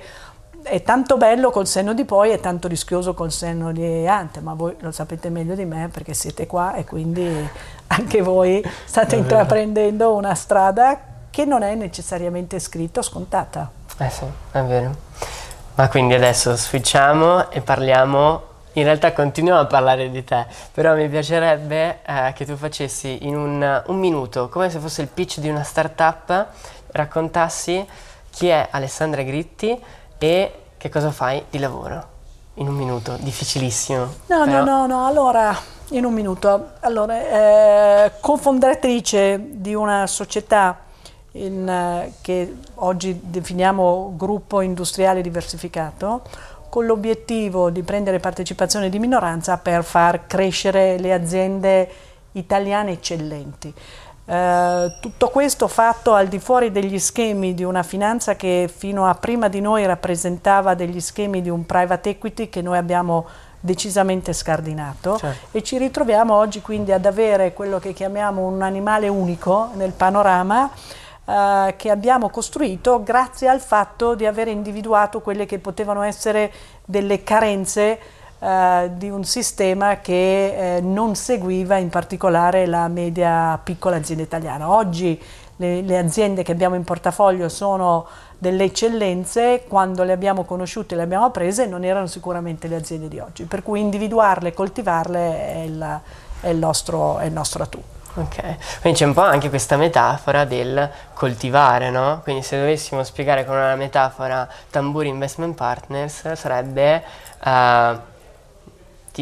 è 0.68 0.84
tanto 0.84 1.18
bello 1.18 1.50
col 1.50 1.68
senno 1.68 1.94
di 1.94 2.06
poi 2.06 2.32
e 2.32 2.40
tanto 2.40 2.68
rischioso 2.68 3.14
col 3.14 3.32
senno 3.32 3.72
di 3.72 4.08
ante, 4.08 4.40
ma 4.42 4.54
voi 4.54 4.76
lo 4.80 4.92
sapete 4.92 5.30
meglio 5.30 5.56
di 5.56 5.66
me 5.66 5.90
perché 5.92 6.14
siete 6.14 6.46
qua 6.46 6.74
e 6.74 6.84
quindi 6.84 7.50
anche 7.88 8.22
voi 8.22 8.64
state 8.86 9.16
intraprendendo 9.16 10.14
una 10.14 10.36
strada 10.36 11.00
che 11.30 11.46
non 11.46 11.64
è 11.64 11.76
necessariamente 11.76 12.60
scritta 12.60 13.00
o 13.00 13.04
scontata. 13.04 13.70
Eh 14.00 14.10
sì, 14.10 14.26
è 14.52 14.62
vero. 14.64 14.96
Ma 15.76 15.88
quindi 15.90 16.16
adesso 16.16 16.56
switchiamo 16.56 17.52
e 17.52 17.62
parliamo, 17.62 18.42
in 18.74 18.84
realtà 18.84 19.14
continuiamo 19.14 19.60
a 19.60 19.66
parlare 19.66 20.10
di 20.10 20.24
te, 20.24 20.46
però 20.72 20.96
mi 20.96 21.08
piacerebbe 21.08 22.00
eh, 22.04 22.34
che 22.36 22.46
tu 22.46 22.56
facessi 22.56 23.28
in 23.28 23.36
un, 23.36 23.84
un 23.86 23.98
minuto, 23.98 24.50
come 24.50 24.70
se 24.70 24.80
fosse 24.80 25.04
il 25.04 25.08
pitch 25.08 25.40
di 25.40 25.50
una 25.50 25.64
startup, 25.64 26.48
raccontassi 26.92 27.86
chi 28.32 28.48
è 28.48 28.68
Alessandra 28.72 29.22
Gritti 29.22 29.80
e 30.18 30.52
che 30.78 30.90
cosa 30.90 31.12
fai 31.12 31.44
di 31.50 31.60
lavoro? 31.60 32.16
In 32.56 32.68
un 32.68 32.76
minuto, 32.76 33.18
difficilissimo. 33.20 34.00
No, 34.28 34.46
però... 34.46 34.64
no, 34.64 34.64
no, 34.64 34.88
no, 34.88 35.06
allora, 35.06 35.56
in 35.90 36.06
un 36.06 36.14
minuto. 36.14 36.72
Allora, 36.80 38.06
eh, 38.06 38.12
cofondatrice 38.20 39.40
di 39.60 39.76
una 39.76 40.08
società 40.08 40.80
in, 41.34 41.68
eh, 41.68 42.14
che 42.22 42.56
oggi 42.76 43.20
definiamo 43.24 44.14
gruppo 44.16 44.62
industriale 44.62 45.22
diversificato, 45.22 46.22
con 46.70 46.86
l'obiettivo 46.86 47.70
di 47.70 47.84
prendere 47.84 48.20
partecipazione 48.20 48.90
di 48.90 49.00
minoranza 49.00 49.58
per 49.58 49.84
far 49.84 50.28
crescere 50.28 50.98
le 50.98 51.14
aziende 51.14 51.90
italiane 52.34 52.92
eccellenti. 52.92 53.74
Eh, 54.30 54.94
tutto 55.00 55.30
questo 55.30 55.70
fatto 55.70 56.14
al 56.14 56.28
di 56.28 56.38
fuori 56.40 56.70
degli 56.70 57.00
schemi 57.00 57.54
di 57.54 57.64
una 57.64 57.82
finanza 57.82 58.36
che 58.36 58.70
fino 58.74 59.06
a 59.06 59.16
prima 59.16 59.48
di 59.48 59.62
noi 59.62 59.86
rappresentava 59.86 60.74
degli 60.74 61.00
schemi 61.00 61.42
di 61.42 61.50
un 61.50 61.66
private 61.66 62.10
equity 62.10 62.50
che 62.50 62.62
noi 62.62 62.76
abbiamo 62.78 63.26
decisamente 63.62 64.34
scardinato 64.34 65.18
certo. 65.18 65.58
e 65.58 65.64
ci 65.64 65.78
ritroviamo 65.78 66.34
oggi 66.34 66.60
quindi 66.60 66.92
ad 66.92 67.06
avere 67.06 67.54
quello 67.54 67.80
che 67.80 67.94
chiamiamo 67.94 68.46
un 68.46 68.62
animale 68.62 69.08
unico 69.08 69.70
nel 69.76 69.94
panorama 69.94 70.70
eh, 71.24 71.76
che 71.78 71.90
abbiamo 71.90 72.30
costruito 72.30 73.02
grazie 73.02 73.48
al 73.48 73.62
fatto 73.62 74.14
di 74.14 74.26
aver 74.26 74.50
individuato 74.50 75.22
quelle 75.22 75.46
che 75.46 75.60
potevano 75.60 76.02
essere 76.02 76.52
delle 76.84 77.24
carenze 77.24 77.98
eh, 78.40 78.92
di 78.94 79.10
un 79.10 79.24
sistema 79.24 79.98
che 80.00 80.78
eh, 80.78 80.82
non 80.82 81.16
seguiva 81.16 81.78
in 81.78 81.90
particolare 81.90 82.66
la 82.66 82.88
media 82.88 83.60
piccola 83.64 83.98
azienda 83.98 84.24
italiana. 84.24 84.70
Oggi 84.70 85.22
le, 85.58 85.82
le 85.82 85.98
aziende 85.98 86.44
che 86.44 86.52
abbiamo 86.52 86.76
in 86.76 86.84
portafoglio 86.84 87.50
sono 87.50 88.06
delle 88.38 88.66
eccellenze, 88.66 89.64
quando 89.68 90.04
le 90.04 90.12
abbiamo 90.14 90.44
conosciute 90.44 90.94
e 90.94 90.98
le 90.98 91.04
abbiamo 91.04 91.32
prese 91.32 91.66
non 91.66 91.84
erano 91.84 92.06
sicuramente 92.06 92.68
le 92.68 92.76
aziende 92.76 93.08
di 93.08 93.20
oggi, 93.20 93.46
per 93.46 93.64
cui 93.64 93.80
individuarle, 93.80 94.54
coltivarle 94.54 95.54
è 95.54 95.58
il, 95.66 96.00
è 96.42 96.50
il 96.50 96.58
nostro, 96.58 97.20
nostro 97.30 97.64
atu. 97.64 97.82
Ok, 98.18 98.80
quindi 98.82 98.98
c'è 98.98 99.06
un 99.06 99.14
po' 99.14 99.22
anche 99.22 99.50
questa 99.50 99.78
metafora 99.78 100.44
del 100.44 100.90
coltivare, 101.14 101.92
no? 101.92 102.22
Quindi 102.24 102.42
se 102.42 102.58
dovessimo 102.58 103.04
spiegare 103.04 103.46
con 103.46 103.56
una 103.56 103.76
metafora 103.76 104.48
Tamburi 104.72 105.08
Investment 105.08 105.56
Partners 105.56 106.34
sarebbe, 106.34 107.04
uh, 107.44 108.00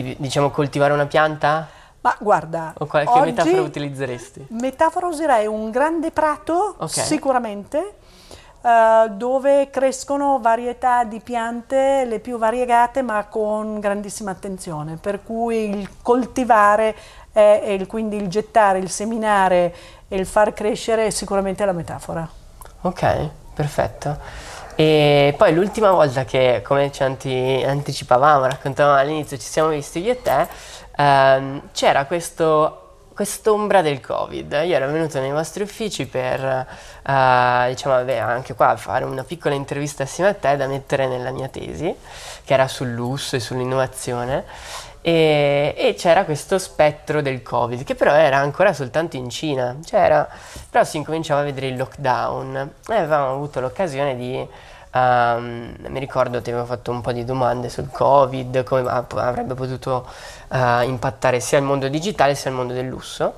diciamo, 0.02 0.50
coltivare 0.50 0.94
una 0.94 1.06
pianta? 1.06 1.68
Ma 2.02 2.16
guarda, 2.20 2.74
o 2.78 2.86
qualche 2.86 3.20
metafora 3.22 3.62
utilizzeresti? 3.62 4.46
Metafora 4.50 5.08
userei 5.08 5.48
un 5.48 5.72
grande 5.72 6.12
prato, 6.12 6.76
okay. 6.78 7.04
sicuramente, 7.04 7.96
uh, 8.62 9.10
dove 9.10 9.72
crescono 9.72 10.40
varietà 10.40 11.04
di 11.04 11.20
piante, 11.20 12.06
le 12.06 12.20
più 12.20 12.38
variegate, 12.38 13.02
ma 13.02 13.26
con 13.26 13.80
grandissima 13.80 14.30
attenzione. 14.30 14.98
Per 14.98 15.24
cui 15.24 15.80
il 15.80 15.90
coltivare 16.04 16.96
è, 17.32 17.64
il, 17.70 17.88
quindi 17.88 18.18
il 18.18 18.28
gettare, 18.28 18.78
il 18.78 18.90
seminare 18.90 19.74
e 20.08 20.16
il 20.16 20.28
far 20.28 20.54
crescere 20.54 21.08
è 21.08 21.10
sicuramente 21.10 21.66
la 21.66 21.74
metafora. 21.74 22.30
Ok, 22.82 23.30
perfetto. 23.56 24.18
E 24.76 25.34
poi 25.38 25.54
l'ultima 25.54 25.92
volta 25.92 26.26
che, 26.26 26.62
come 26.64 26.92
ci 26.92 27.02
anti- 27.04 27.64
anticipavamo, 27.66 28.46
raccontavamo 28.46 29.00
all'inizio, 29.00 29.38
ci 29.38 29.48
siamo 29.48 29.70
visti 29.70 30.02
io 30.02 30.12
e 30.12 30.22
te, 30.22 30.48
ehm, 30.98 31.70
c'era 31.72 32.06
questo 32.06 32.82
quest'ombra 33.16 33.82
del 33.82 34.02
Covid. 34.02 34.52
Io 34.66 34.76
ero 34.76 34.92
venuto 34.92 35.22
nei 35.22 35.32
vostri 35.32 35.64
uffici 35.64 36.06
per, 36.06 36.42
uh, 36.42 37.68
diciamo, 37.70 37.96
vabbè, 37.96 38.18
anche 38.18 38.54
qua 38.56 38.76
fare 38.76 39.06
una 39.06 39.24
piccola 39.24 39.56
intervista 39.56 40.04
assieme 40.04 40.32
a 40.32 40.34
te 40.34 40.58
da 40.58 40.68
mettere 40.68 41.08
nella 41.08 41.32
mia 41.32 41.48
tesi, 41.48 41.96
che 42.44 42.54
era 42.54 42.68
sul 42.68 42.92
lusso 42.92 43.38
e 43.38 43.40
sull'innovazione. 43.40 44.44
E, 45.08 45.76
e, 45.78 45.94
c'era 45.94 46.26
questo 46.26 46.58
spettro 46.58 47.22
del 47.22 47.44
Covid, 47.44 47.84
che 47.84 47.94
però 47.94 48.12
era 48.14 48.38
ancora 48.38 48.74
soltanto 48.74 49.18
in 49.18 49.30
Cina, 49.30 49.78
c'era, 49.86 50.28
però 50.68 50.84
si 50.84 50.98
incominciava 50.98 51.42
a 51.42 51.44
vedere 51.44 51.68
il 51.68 51.78
lockdown. 51.78 52.72
E 52.90 52.96
avevamo 52.96 53.32
avuto 53.32 53.60
l'occasione 53.60 54.16
di, 54.16 54.36
um, 54.94 55.76
mi 55.90 56.00
ricordo 56.00 56.42
ti 56.42 56.50
avevo 56.50 56.66
fatto 56.66 56.90
un 56.90 57.02
po' 57.02 57.12
di 57.12 57.24
domande 57.24 57.70
sul 57.70 57.92
Covid, 57.92 58.64
come 58.64 58.90
avrebbe 58.90 59.54
potuto 59.54 60.08
uh, 60.48 60.82
impattare 60.82 61.40
sia 61.40 61.60
il 61.60 61.66
mondo 61.66 61.88
digitale 61.88 62.34
sia 62.34 62.50
il 62.50 62.56
mondo 62.56 62.74
del 62.74 62.88
lusso. 62.88 63.36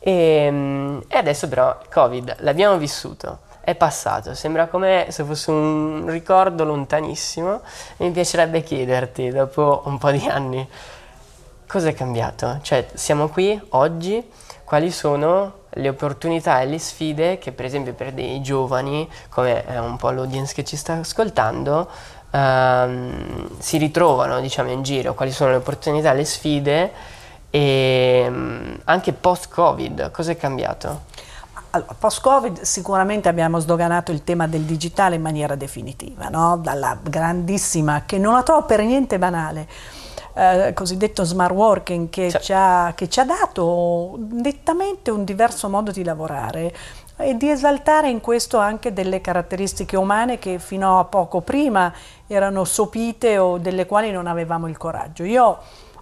E, 0.00 0.46
um, 0.50 1.02
e 1.08 1.16
adesso 1.16 1.48
però 1.48 1.74
il 1.80 1.88
Covid 1.88 2.36
l'abbiamo 2.40 2.76
vissuto, 2.76 3.38
è 3.62 3.74
passato, 3.74 4.34
sembra 4.34 4.66
come 4.66 5.06
se 5.08 5.24
fosse 5.24 5.50
un 5.50 6.04
ricordo 6.06 6.64
lontanissimo. 6.64 7.62
E 7.96 8.04
mi 8.04 8.10
piacerebbe 8.10 8.62
chiederti, 8.62 9.30
dopo 9.30 9.84
un 9.86 9.96
po' 9.96 10.10
di 10.10 10.26
anni, 10.28 10.68
cosa 11.68 11.90
è 11.90 11.94
cambiato? 11.94 12.58
Cioè, 12.62 12.88
siamo 12.94 13.28
qui 13.28 13.60
oggi, 13.70 14.26
quali 14.64 14.90
sono 14.90 15.66
le 15.68 15.88
opportunità 15.90 16.60
e 16.60 16.66
le 16.66 16.78
sfide 16.78 17.38
che 17.38 17.52
per 17.52 17.66
esempio 17.66 17.92
per 17.92 18.12
dei 18.12 18.40
giovani, 18.40 19.08
come 19.28 19.64
è 19.64 19.78
un 19.78 19.96
po' 19.96 20.10
l'audience 20.10 20.54
che 20.54 20.64
ci 20.64 20.76
sta 20.76 20.94
ascoltando, 20.94 21.88
ehm, 22.30 23.58
si 23.58 23.76
ritrovano 23.76 24.40
diciamo 24.40 24.70
in 24.70 24.82
giro, 24.82 25.14
quali 25.14 25.30
sono 25.30 25.50
le 25.50 25.56
opportunità 25.56 26.12
e 26.12 26.16
le 26.16 26.24
sfide 26.24 26.92
e 27.50 28.22
ehm, 28.24 28.80
anche 28.84 29.12
post-Covid, 29.12 30.10
cosa 30.10 30.32
è 30.32 30.36
cambiato? 30.36 31.04
Allora, 31.70 31.94
post-Covid 31.98 32.62
sicuramente 32.62 33.28
abbiamo 33.28 33.58
sdoganato 33.58 34.10
il 34.10 34.24
tema 34.24 34.46
del 34.46 34.62
digitale 34.62 35.16
in 35.16 35.22
maniera 35.22 35.54
definitiva, 35.54 36.28
no? 36.30 36.56
dalla 36.56 36.98
grandissima, 37.00 38.04
che 38.06 38.16
non 38.16 38.32
la 38.32 38.42
trovo 38.42 38.64
per 38.64 38.80
niente 38.80 39.18
banale, 39.18 39.68
eh, 40.34 40.72
cosiddetto 40.74 41.24
smart 41.24 41.52
working 41.52 42.08
che, 42.10 42.30
cioè. 42.30 42.40
ci 42.40 42.52
ha, 42.54 42.92
che 42.94 43.08
ci 43.08 43.20
ha 43.20 43.24
dato 43.24 44.18
nettamente 44.30 45.10
un 45.10 45.24
diverso 45.24 45.68
modo 45.68 45.90
di 45.90 46.04
lavorare 46.04 46.74
e 47.16 47.36
di 47.36 47.50
esaltare 47.50 48.08
in 48.08 48.20
questo 48.20 48.58
anche 48.58 48.92
delle 48.92 49.20
caratteristiche 49.20 49.96
umane 49.96 50.38
che 50.38 50.58
fino 50.58 50.98
a 50.98 51.04
poco 51.04 51.40
prima 51.40 51.92
erano 52.26 52.64
sopite 52.64 53.38
o 53.38 53.58
delle 53.58 53.86
quali 53.86 54.10
non 54.12 54.26
avevamo 54.26 54.68
il 54.68 54.76
coraggio. 54.76 55.24
Io 55.24 55.58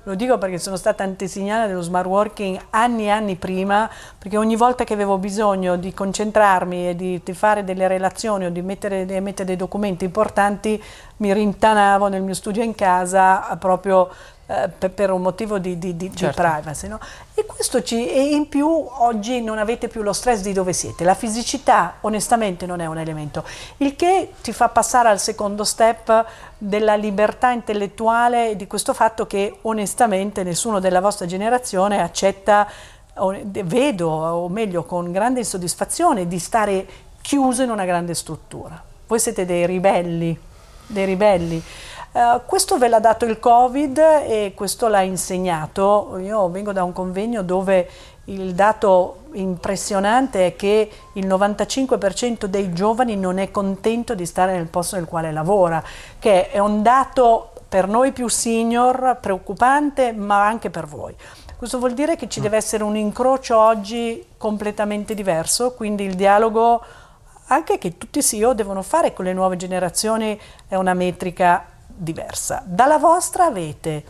lo 0.07 0.15
dico 0.15 0.39
perché 0.39 0.59
sono 0.59 0.77
stata 0.77 1.03
antesignana 1.03 1.67
dello 1.67 1.81
smart 1.81 2.07
working 2.07 2.57
anni 2.71 3.07
e 3.07 3.11
anni 3.11 3.35
prima, 3.35 3.91
perché 4.17 4.37
ogni 4.37 4.55
volta 4.55 4.85
che 4.85 4.95
avevo 4.95 5.19
bisogno 5.19 5.77
di 5.77 5.93
concentrarmi 5.93 6.91
e 6.91 6.95
di, 6.95 7.21
di 7.25 7.33
fare 7.33 7.65
delle 7.65 7.89
relazioni 7.89 8.47
o 8.47 8.51
di 8.51 8.63
mettere, 8.63 9.05
di 9.05 9.19
mettere 9.21 9.47
dei 9.47 9.57
documenti 9.57 10.05
importanti, 10.05 10.81
mi 11.17 11.33
rintanavo 11.33 12.07
nel 12.07 12.23
mio 12.23 12.35
studio 12.35 12.63
in 12.63 12.77
casa 12.77 13.57
proprio 13.59 14.09
eh, 14.49 14.69
per, 14.69 14.93
per, 14.93 15.11
un 15.11 15.23
motivo 15.23 15.59
di, 15.59 15.76
di, 15.76 15.97
di, 15.97 16.15
certo. 16.15 16.41
di 16.41 16.49
privacy. 16.49 16.87
No? 16.87 17.00
E 17.35 17.45
questo 17.45 17.83
ci, 17.83 18.09
e 18.09 18.35
in 18.35 18.49
più 18.49 18.69
oggi 18.69 19.43
non 19.43 19.59
avete 19.59 19.88
più 19.88 20.03
lo 20.03 20.12
stress 20.12 20.41
di 20.41 20.53
dove 20.53 20.73
siete. 20.73 21.03
La 21.03 21.15
fisicità 21.15 21.95
onestamente 22.03 22.65
non 22.65 22.81
è 22.81 22.87
un 22.87 22.99
elemento, 22.99 23.45
il 23.79 23.97
che 23.97 24.35
ti 24.41 24.53
fa 24.53 24.69
passare 24.69 25.09
al 25.09 25.19
secondo 25.19 25.65
step 25.65 26.25
della 26.59 26.95
libertà 26.95 27.50
intellettuale 27.50 28.50
e 28.50 28.57
di 28.57 28.67
questo 28.67 28.95
fatto 28.95 29.26
che 29.26 29.59
onestamente 29.62 30.43
nessuno 30.45 30.79
della 30.79 31.00
vostra 31.00 31.26
generazione 31.26 32.00
accetta, 32.00 32.69
vedo, 33.65 34.09
o 34.09 34.49
meglio 34.49 34.85
con 34.85 35.11
grande 35.11 35.41
insoddisfazione, 35.41 36.29
di 36.29 36.38
stare 36.38 36.87
chiuso 37.21 37.62
in 37.62 37.71
una 37.71 37.85
grande 37.85 38.15
struttura. 38.15 38.81
Voi 39.09 39.19
siete 39.19 39.45
dei 39.45 39.67
ribelli, 39.67 40.38
dei 40.87 41.05
ribelli. 41.05 41.62
Uh, 42.16 42.40
questo 42.46 42.78
ve 42.78 42.88
l'ha 42.88 42.99
dato 42.99 43.26
il 43.26 43.38
Covid 43.38 43.99
e 43.99 44.52
questo 44.54 44.88
l'ha 44.88 45.02
insegnato. 45.02 46.16
Io 46.16 46.49
vengo 46.49 46.73
da 46.73 46.82
un 46.82 46.94
convegno 46.94 47.42
dove 47.42 47.87
il 48.25 48.54
dato 48.54 49.25
impressionante 49.32 50.46
è 50.46 50.56
che 50.56 50.90
il 51.12 51.26
95% 51.26 52.46
dei 52.46 52.73
giovani 52.73 53.16
non 53.16 53.37
è 53.37 53.50
contento 53.50 54.14
di 54.14 54.25
stare 54.25 54.54
nel 54.54 54.68
posto 54.68 54.96
nel 54.96 55.04
quale 55.04 55.30
lavora, 55.30 55.85
che 56.18 56.49
è 56.49 56.58
un 56.58 56.82
dato 56.82 57.50
per 57.68 57.87
noi 57.87 58.12
più 58.12 58.28
senior 58.28 59.18
preoccupante, 59.20 60.12
ma 60.12 60.46
anche 60.46 60.70
per 60.70 60.87
voi. 60.87 61.14
Questo 61.58 61.78
vuol 61.78 61.92
dire 61.92 62.16
che 62.16 62.30
ci 62.30 62.40
deve 62.40 62.56
essere 62.56 62.82
un 62.82 62.96
incrocio 62.96 63.58
oggi 63.58 64.25
completamente 64.38 65.12
diverso, 65.12 65.75
quindi 65.75 66.04
il 66.04 66.14
dialogo 66.14 66.82
anche 67.49 67.76
che 67.76 67.99
tutti 67.99 68.20
i 68.20 68.23
CEO 68.23 68.54
devono 68.54 68.80
fare 68.80 69.12
con 69.12 69.26
le 69.26 69.35
nuove 69.35 69.56
generazioni 69.56 70.40
è 70.66 70.76
una 70.76 70.94
metrica 70.94 71.75
diversa. 71.97 72.62
Dalla 72.65 72.99
vostra 72.99 73.47
avete 73.47 74.05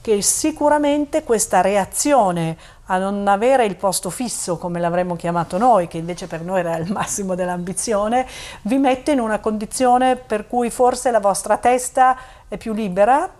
che 0.00 0.20
sicuramente 0.20 1.22
questa 1.24 1.62
reazione 1.62 2.58
a 2.86 2.98
non 2.98 3.26
avere 3.26 3.64
il 3.64 3.76
posto 3.76 4.10
fisso 4.10 4.58
come 4.58 4.78
l'avremmo 4.78 5.16
chiamato 5.16 5.56
noi, 5.56 5.88
che 5.88 5.96
invece 5.96 6.26
per 6.26 6.42
noi 6.42 6.60
era 6.60 6.76
il 6.76 6.92
massimo 6.92 7.34
dell'ambizione, 7.34 8.26
vi 8.62 8.76
mette 8.76 9.12
in 9.12 9.20
una 9.20 9.38
condizione 9.38 10.16
per 10.16 10.46
cui 10.46 10.68
forse 10.68 11.10
la 11.10 11.20
vostra 11.20 11.56
testa 11.56 12.18
è 12.48 12.58
più 12.58 12.74
libera 12.74 13.30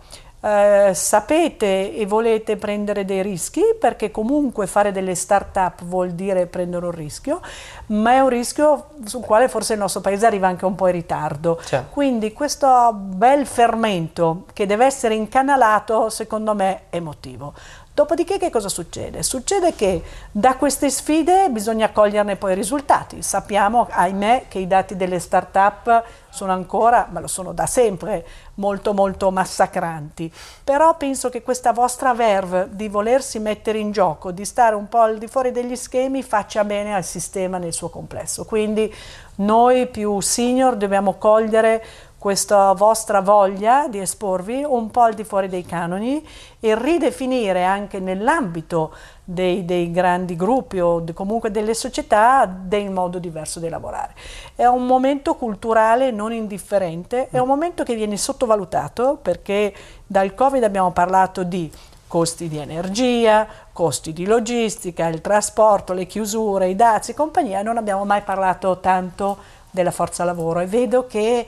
eh, 0.45 0.91
sapete 0.93 1.95
e 1.95 2.05
volete 2.05 2.55
prendere 2.55 3.03
dei 3.03 3.23
rischi, 3.23 3.63
perché 3.79 4.11
comunque 4.11 4.67
fare 4.67 4.91
delle 4.91 5.15
start-up 5.15 5.83
vuol 5.85 6.11
dire 6.11 6.45
prendere 6.45 6.85
un 6.85 6.91
rischio, 6.91 7.41
ma 7.87 8.11
è 8.11 8.19
un 8.19 8.29
rischio 8.29 8.89
sul 9.05 9.23
quale 9.23 9.49
forse 9.49 9.73
il 9.73 9.79
nostro 9.79 10.01
paese 10.01 10.27
arriva 10.27 10.47
anche 10.47 10.65
un 10.65 10.75
po' 10.75 10.85
in 10.85 10.93
ritardo. 10.93 11.59
Certo. 11.65 11.91
Quindi 11.91 12.31
questo 12.31 12.93
bel 12.93 13.47
fermento 13.47 14.45
che 14.53 14.67
deve 14.67 14.85
essere 14.85 15.15
incanalato, 15.15 16.09
secondo 16.09 16.53
me, 16.53 16.83
è 16.89 16.99
motivo. 16.99 17.53
Dopodiché 17.95 18.37
che 18.37 18.49
cosa 18.49 18.67
succede? 18.67 19.23
Succede 19.23 19.73
che 19.73 20.03
da 20.29 20.57
queste 20.57 20.89
sfide 20.89 21.47
bisogna 21.49 21.91
coglierne 21.93 22.35
poi 22.35 22.51
i 22.51 22.55
risultati. 22.55 23.21
Sappiamo, 23.21 23.87
ahimè, 23.89 24.47
che 24.49 24.59
i 24.59 24.67
dati 24.67 24.97
delle 24.97 25.17
start-up 25.17 26.03
sono 26.29 26.51
ancora, 26.51 27.07
ma 27.09 27.21
lo 27.21 27.27
sono 27.27 27.53
da 27.53 27.65
sempre, 27.65 28.27
molto 28.55 28.93
molto 28.93 29.31
massacranti. 29.31 30.29
Però 30.65 30.97
penso 30.97 31.29
che 31.29 31.41
questa 31.41 31.71
vostra 31.71 32.13
verve 32.13 32.67
di 32.71 32.89
volersi 32.89 33.39
mettere 33.39 33.77
in 33.77 33.91
gioco, 33.91 34.31
di 34.31 34.43
stare 34.43 34.75
un 34.75 34.89
po' 34.89 34.99
al 34.99 35.17
di 35.17 35.27
fuori 35.27 35.51
degli 35.51 35.77
schemi, 35.77 36.21
faccia 36.21 36.65
bene 36.65 36.93
al 36.93 37.05
sistema 37.05 37.59
nel 37.59 37.71
suo 37.71 37.87
complesso. 37.87 38.43
Quindi 38.43 38.93
noi 39.35 39.87
più 39.87 40.19
senior 40.19 40.75
dobbiamo 40.75 41.13
cogliere 41.13 41.83
questa 42.25 42.73
vostra 42.73 43.21
voglia 43.21 43.87
di 43.87 43.99
esporvi 43.99 44.63
un 44.67 44.89
po' 44.89 45.01
al 45.01 45.13
di 45.13 45.23
fuori 45.23 45.47
dei 45.47 45.63
canoni 45.63 46.27
e 46.59 46.73
ridefinire 46.73 47.63
anche 47.63 47.99
nell'ambito 47.99 48.95
dei, 49.23 49.63
dei 49.63 49.91
grandi 49.91 50.35
gruppi 50.35 50.79
o 50.79 51.03
comunque 51.13 51.51
delle 51.51 51.75
società 51.75 52.47
del 52.47 52.89
modo 52.89 53.19
diverso 53.19 53.59
di 53.59 53.69
lavorare. 53.69 54.15
È 54.55 54.65
un 54.65 54.87
momento 54.87 55.35
culturale 55.35 56.09
non 56.09 56.33
indifferente, 56.33 57.29
è 57.29 57.37
un 57.37 57.47
momento 57.47 57.83
che 57.83 57.93
viene 57.93 58.17
sottovalutato 58.17 59.19
perché 59.21 59.71
dal 60.07 60.33
Covid 60.33 60.63
abbiamo 60.63 60.89
parlato 60.89 61.43
di 61.43 61.71
costi 62.07 62.47
di 62.47 62.57
energia, 62.57 63.45
costi 63.71 64.13
di 64.13 64.25
logistica, 64.25 65.05
il 65.09 65.21
trasporto, 65.21 65.93
le 65.93 66.07
chiusure, 66.07 66.69
i 66.69 66.75
dazi 66.75 67.11
e 67.11 67.13
compagnia, 67.13 67.61
non 67.61 67.77
abbiamo 67.77 68.03
mai 68.03 68.23
parlato 68.23 68.79
tanto 68.79 69.37
della 69.69 69.91
forza 69.91 70.23
lavoro 70.23 70.61
e 70.61 70.65
vedo 70.65 71.05
che 71.05 71.45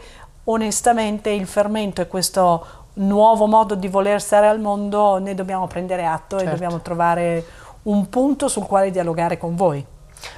onestamente 0.50 1.30
il 1.30 1.48
fermento 1.48 2.02
e 2.02 2.08
questo 2.08 2.66
nuovo 2.94 3.46
modo 3.48 3.76
di 3.76 3.88
voler 3.88 4.22
stare 4.22 4.48
al 4.48 4.60
mondo 4.60 5.18
ne 5.18 5.36
dobbiamo 5.36 5.68
prendere 5.68 6.06
atto 6.06 6.38
certo. 6.38 6.52
e 6.52 6.54
dobbiamo 6.54 6.82
trovare 6.82 7.46
un 7.84 8.10
punto 8.10 8.48
sul 8.48 8.66
quale 8.66 8.92
dialogare 8.92 9.38
con 9.38 9.56
voi. 9.56 9.86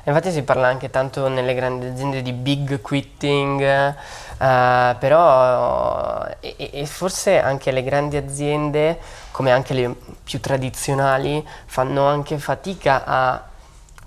Infatti 0.03 0.31
si 0.31 0.43
parla 0.43 0.67
anche 0.67 0.89
tanto 0.89 1.27
nelle 1.29 1.53
grandi 1.53 1.85
aziende 1.85 2.21
di 2.21 2.33
big 2.33 2.81
quitting, 2.81 3.61
eh, 3.61 4.95
però 4.99 6.25
e, 6.39 6.55
e, 6.57 6.85
forse 6.85 7.39
anche 7.39 7.71
le 7.71 7.83
grandi 7.83 8.17
aziende, 8.17 8.99
come 9.31 9.51
anche 9.51 9.73
le 9.73 9.95
più 10.23 10.39
tradizionali, 10.41 11.45
fanno 11.65 12.05
anche 12.05 12.37
fatica 12.39 13.03
a 13.05 13.41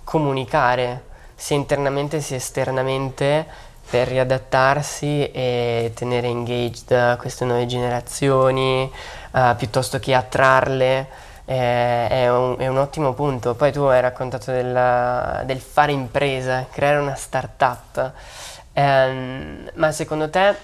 comunicare 0.05 1.11
sia 1.35 1.57
internamente 1.57 2.21
sia 2.21 2.37
esternamente 2.37 3.71
per 3.93 4.09
riadattarsi 4.09 5.31
e 5.33 5.93
tenere 5.95 6.27
engaged 6.27 7.19
queste 7.19 7.45
nuove 7.45 7.67
generazioni 7.67 8.91
uh, 9.33 9.55
piuttosto 9.55 9.99
che 9.99 10.15
attrarle 10.15 11.07
eh, 11.45 12.09
è, 12.09 12.31
un, 12.31 12.57
è, 12.57 12.69
un, 12.69 12.79
ottimo 12.79 13.13
punto. 13.13 13.55
Poi 13.55 13.71
tu 13.71 13.83
hai 13.83 14.01
raccontato 14.01 14.51
della, 14.51 15.43
del 15.45 15.61
fare 15.61 15.93
impresa, 15.93 16.65
creare 16.73 17.01
una 17.01 17.15
startup, 17.17 18.13
eh, 18.73 19.71
ma 19.75 19.93
secondo 19.93 20.31
te 20.31 20.57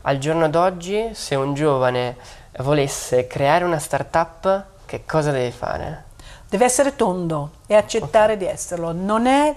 al 0.00 0.18
giorno 0.18 0.48
d'oggi 0.48 1.10
se 1.12 1.36
un 1.36 1.54
giovane 1.54 2.16
volesse 2.58 3.28
creare 3.28 3.62
una 3.62 3.78
startup 3.78 4.64
che 4.86 5.04
cosa 5.06 5.30
deve 5.30 5.52
fare? 5.52 6.10
Deve 6.48 6.64
essere 6.64 6.96
tondo 6.96 7.52
e 7.68 7.76
accettare 7.76 8.32
okay. 8.32 8.44
di 8.44 8.52
esserlo. 8.52 8.90
Non 8.90 9.26
è 9.26 9.54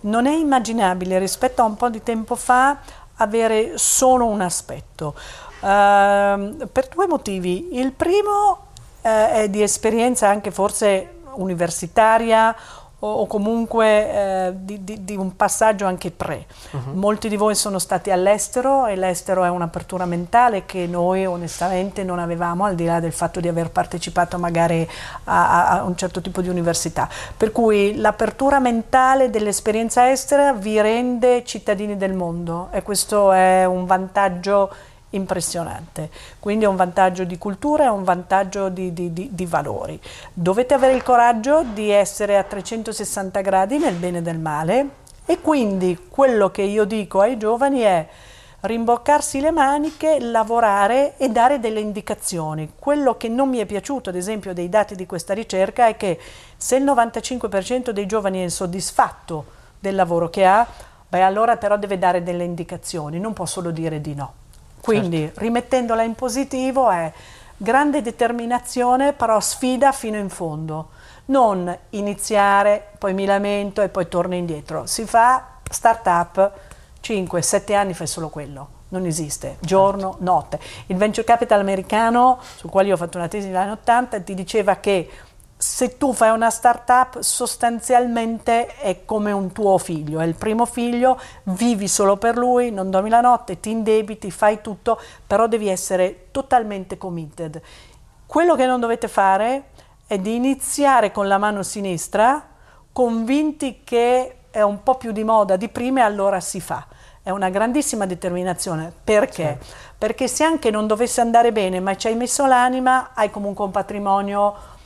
non 0.00 0.26
è 0.26 0.34
immaginabile 0.34 1.18
rispetto 1.18 1.62
a 1.62 1.64
un 1.64 1.76
po' 1.76 1.88
di 1.88 2.02
tempo 2.02 2.34
fa 2.34 2.78
avere 3.16 3.78
solo 3.78 4.26
un 4.26 4.40
aspetto. 4.40 5.14
Uh, 5.60 6.68
per 6.70 6.88
due 6.92 7.06
motivi. 7.08 7.76
Il 7.78 7.92
primo 7.92 8.68
uh, 9.00 9.08
è 9.08 9.48
di 9.48 9.62
esperienza 9.62 10.28
anche 10.28 10.50
forse 10.50 11.16
universitaria 11.34 12.54
o, 13.00 13.26
comunque 13.26 13.86
eh, 13.86 14.52
di, 14.56 14.82
di, 14.82 15.04
di, 15.04 15.16
un 15.16 15.36
passaggio 15.36 15.86
anche 15.86 16.10
pre. 16.10 16.46
Uh-huh. 16.72 16.94
Molti 16.94 17.28
di 17.28 17.36
voi 17.36 17.54
sono 17.54 17.78
stati 17.78 18.10
all'estero 18.10 18.86
e 18.86 18.96
l'estero 18.96 19.44
è 19.44 19.48
un'apertura 19.48 20.04
mentale 20.04 20.64
che 20.66 20.86
noi 20.86 21.24
onestamente 21.24 22.02
non 22.02 22.18
avevamo 22.18 22.64
al 22.64 22.74
di 22.74 22.84
là 22.84 22.98
del 22.98 23.12
fatto 23.12 23.38
di 23.38 23.46
aver 23.46 23.70
partecipato 23.70 24.38
magari 24.38 24.88
a, 25.24 25.68
a 25.70 25.82
un 25.84 25.96
certo 25.96 26.20
tipo 26.20 26.40
di 26.40 26.48
università. 26.48 27.08
Per 27.36 27.52
cui 27.52 27.96
l'apertura 27.96 28.58
mentale 28.58 29.30
dell'esperienza 29.30 30.10
estera 30.10 30.52
vi 30.52 30.80
rende 30.80 31.44
cittadini 31.44 31.96
del 31.96 32.14
mondo 32.14 32.68
e 32.72 32.82
questo 32.82 33.30
è 33.30 33.64
un 33.64 33.86
vantaggio 33.86 34.70
impressionante. 35.10 36.10
Quindi 36.38 36.64
è 36.64 36.68
un 36.68 36.76
vantaggio 36.76 37.24
di 37.24 37.38
cultura, 37.38 37.84
è 37.84 37.90
un 37.90 38.04
vantaggio 38.04 38.68
di, 38.68 38.92
di, 38.92 39.12
di, 39.12 39.28
di, 39.32 39.46
valori. 39.46 40.00
Dovete 40.32 40.74
avere 40.74 40.94
il 40.94 41.02
coraggio 41.02 41.62
di 41.62 41.90
essere 41.90 42.36
a 42.36 42.42
360 42.42 43.40
gradi 43.40 43.78
nel 43.78 43.94
bene 43.94 44.18
e 44.18 44.20
nel 44.20 44.38
male 44.38 44.88
e 45.24 45.40
quindi 45.40 46.06
quello 46.08 46.50
che 46.50 46.62
io 46.62 46.84
dico 46.84 47.20
ai 47.20 47.36
giovani 47.36 47.80
è 47.80 48.06
rimboccarsi 48.60 49.40
le 49.40 49.52
maniche, 49.52 50.18
lavorare 50.20 51.16
e 51.16 51.28
dare 51.28 51.60
delle 51.60 51.80
indicazioni. 51.80 52.72
Quello 52.76 53.16
che 53.16 53.28
non 53.28 53.48
mi 53.48 53.58
è 53.58 53.66
piaciuto, 53.66 54.10
ad 54.10 54.16
esempio, 54.16 54.52
dei 54.52 54.68
dati 54.68 54.96
di 54.96 55.06
questa 55.06 55.32
ricerca 55.32 55.86
è 55.86 55.96
che 55.96 56.18
se 56.56 56.76
il 56.76 56.84
95% 56.84 57.90
dei 57.90 58.06
giovani 58.06 58.40
è 58.40 58.42
insoddisfatto 58.42 59.44
del 59.78 59.94
lavoro 59.94 60.28
che 60.28 60.44
ha, 60.44 60.66
beh 61.08 61.22
allora 61.22 61.56
però 61.56 61.76
deve 61.76 61.98
dare 61.98 62.22
delle 62.22 62.44
indicazioni, 62.44 63.20
non 63.20 63.32
può 63.32 63.46
solo 63.46 63.70
dire 63.70 64.00
di 64.00 64.14
no. 64.14 64.32
Quindi 64.88 65.18
certo. 65.18 65.40
rimettendola 65.40 66.02
in 66.02 66.14
positivo 66.14 66.88
è 66.88 67.12
grande 67.56 68.00
determinazione, 68.00 69.12
però 69.12 69.38
sfida 69.40 69.92
fino 69.92 70.16
in 70.16 70.30
fondo. 70.30 70.88
Non 71.26 71.76
iniziare, 71.90 72.92
poi 72.98 73.12
mi 73.12 73.26
lamento 73.26 73.82
e 73.82 73.88
poi 73.88 74.08
torno 74.08 74.34
indietro. 74.34 74.86
Si 74.86 75.04
fa 75.04 75.56
start-up 75.70 76.52
5-7 77.02 77.74
anni 77.74 77.92
fai 77.92 78.06
solo 78.06 78.30
quello. 78.30 78.76
Non 78.90 79.04
esiste, 79.04 79.58
giorno, 79.60 80.12
certo. 80.12 80.24
notte. 80.24 80.60
Il 80.86 80.96
venture 80.96 81.26
capital 81.26 81.60
americano, 81.60 82.38
sul 82.56 82.70
quale 82.70 82.88
io 82.88 82.94
ho 82.94 82.96
fatto 82.96 83.18
una 83.18 83.28
tesi 83.28 83.48
negli 83.48 83.56
anni 83.56 83.72
80, 83.72 84.20
ti 84.20 84.34
diceva 84.34 84.76
che 84.76 85.10
se 85.60 85.96
tu 85.96 86.12
fai 86.12 86.30
una 86.30 86.50
startup 86.50 87.18
sostanzialmente 87.18 88.66
è 88.76 89.04
come 89.04 89.32
un 89.32 89.50
tuo 89.50 89.76
figlio, 89.78 90.20
è 90.20 90.24
il 90.24 90.36
primo 90.36 90.64
figlio, 90.66 91.20
vivi 91.44 91.88
solo 91.88 92.16
per 92.16 92.38
lui, 92.38 92.70
non 92.70 92.90
dormi 92.90 93.10
la 93.10 93.20
notte, 93.20 93.58
ti 93.58 93.70
indebiti, 93.70 94.30
fai 94.30 94.60
tutto, 94.60 95.00
però 95.26 95.48
devi 95.48 95.68
essere 95.68 96.28
totalmente 96.30 96.96
committed. 96.96 97.60
Quello 98.24 98.54
che 98.54 98.66
non 98.66 98.78
dovete 98.78 99.08
fare 99.08 99.70
è 100.06 100.16
di 100.16 100.36
iniziare 100.36 101.10
con 101.10 101.26
la 101.26 101.38
mano 101.38 101.64
sinistra, 101.64 102.40
convinti 102.92 103.80
che 103.82 104.36
è 104.50 104.62
un 104.62 104.84
po' 104.84 104.94
più 104.94 105.10
di 105.10 105.24
moda 105.24 105.56
di 105.56 105.68
prima 105.68 106.00
e 106.00 106.04
allora 106.04 106.38
si 106.38 106.60
fa. 106.60 106.86
È 107.20 107.30
una 107.30 107.48
grandissima 107.50 108.06
determinazione. 108.06 108.92
Perché? 109.02 109.58
Sì. 109.60 109.72
Perché 109.98 110.28
se 110.28 110.44
anche 110.44 110.70
non 110.70 110.86
dovesse 110.86 111.20
andare 111.20 111.50
bene, 111.50 111.80
ma 111.80 111.96
ci 111.96 112.06
hai 112.06 112.14
messo 112.14 112.46
l'anima, 112.46 113.10
hai 113.12 113.30
comunque 113.30 113.64
un 113.64 113.72
patrimonio 113.72 114.76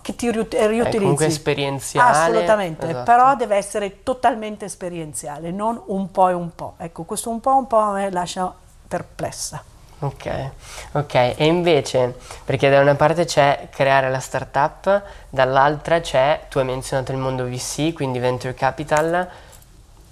che 0.00 0.14
ti 0.14 0.30
riutilizzi. 0.30 0.96
È 0.96 0.98
comunque 0.98 1.26
esperienziale. 1.26 2.16
Assolutamente, 2.16 2.88
esatto. 2.88 3.04
però 3.04 3.36
deve 3.36 3.56
essere 3.56 4.02
totalmente 4.02 4.64
esperienziale, 4.64 5.50
non 5.50 5.80
un 5.86 6.10
po' 6.10 6.28
e 6.28 6.32
un 6.32 6.54
po'. 6.54 6.74
Ecco, 6.78 7.04
questo 7.04 7.30
un 7.30 7.40
po' 7.40 7.50
e 7.50 7.54
un 7.54 7.66
po' 7.66 7.82
mi 7.92 8.10
lascia 8.10 8.52
perplessa. 8.86 9.62
Ok, 10.02 10.50
ok, 10.92 11.14
e 11.14 11.44
invece, 11.44 12.16
perché 12.46 12.70
da 12.70 12.80
una 12.80 12.94
parte 12.94 13.26
c'è 13.26 13.68
creare 13.70 14.08
la 14.08 14.18
startup, 14.18 15.02
dall'altra 15.28 16.00
c'è, 16.00 16.46
tu 16.48 16.58
hai 16.58 16.64
menzionato 16.64 17.12
il 17.12 17.18
mondo 17.18 17.44
VC, 17.44 17.92
quindi 17.92 18.18
venture 18.18 18.54
capital, 18.54 19.28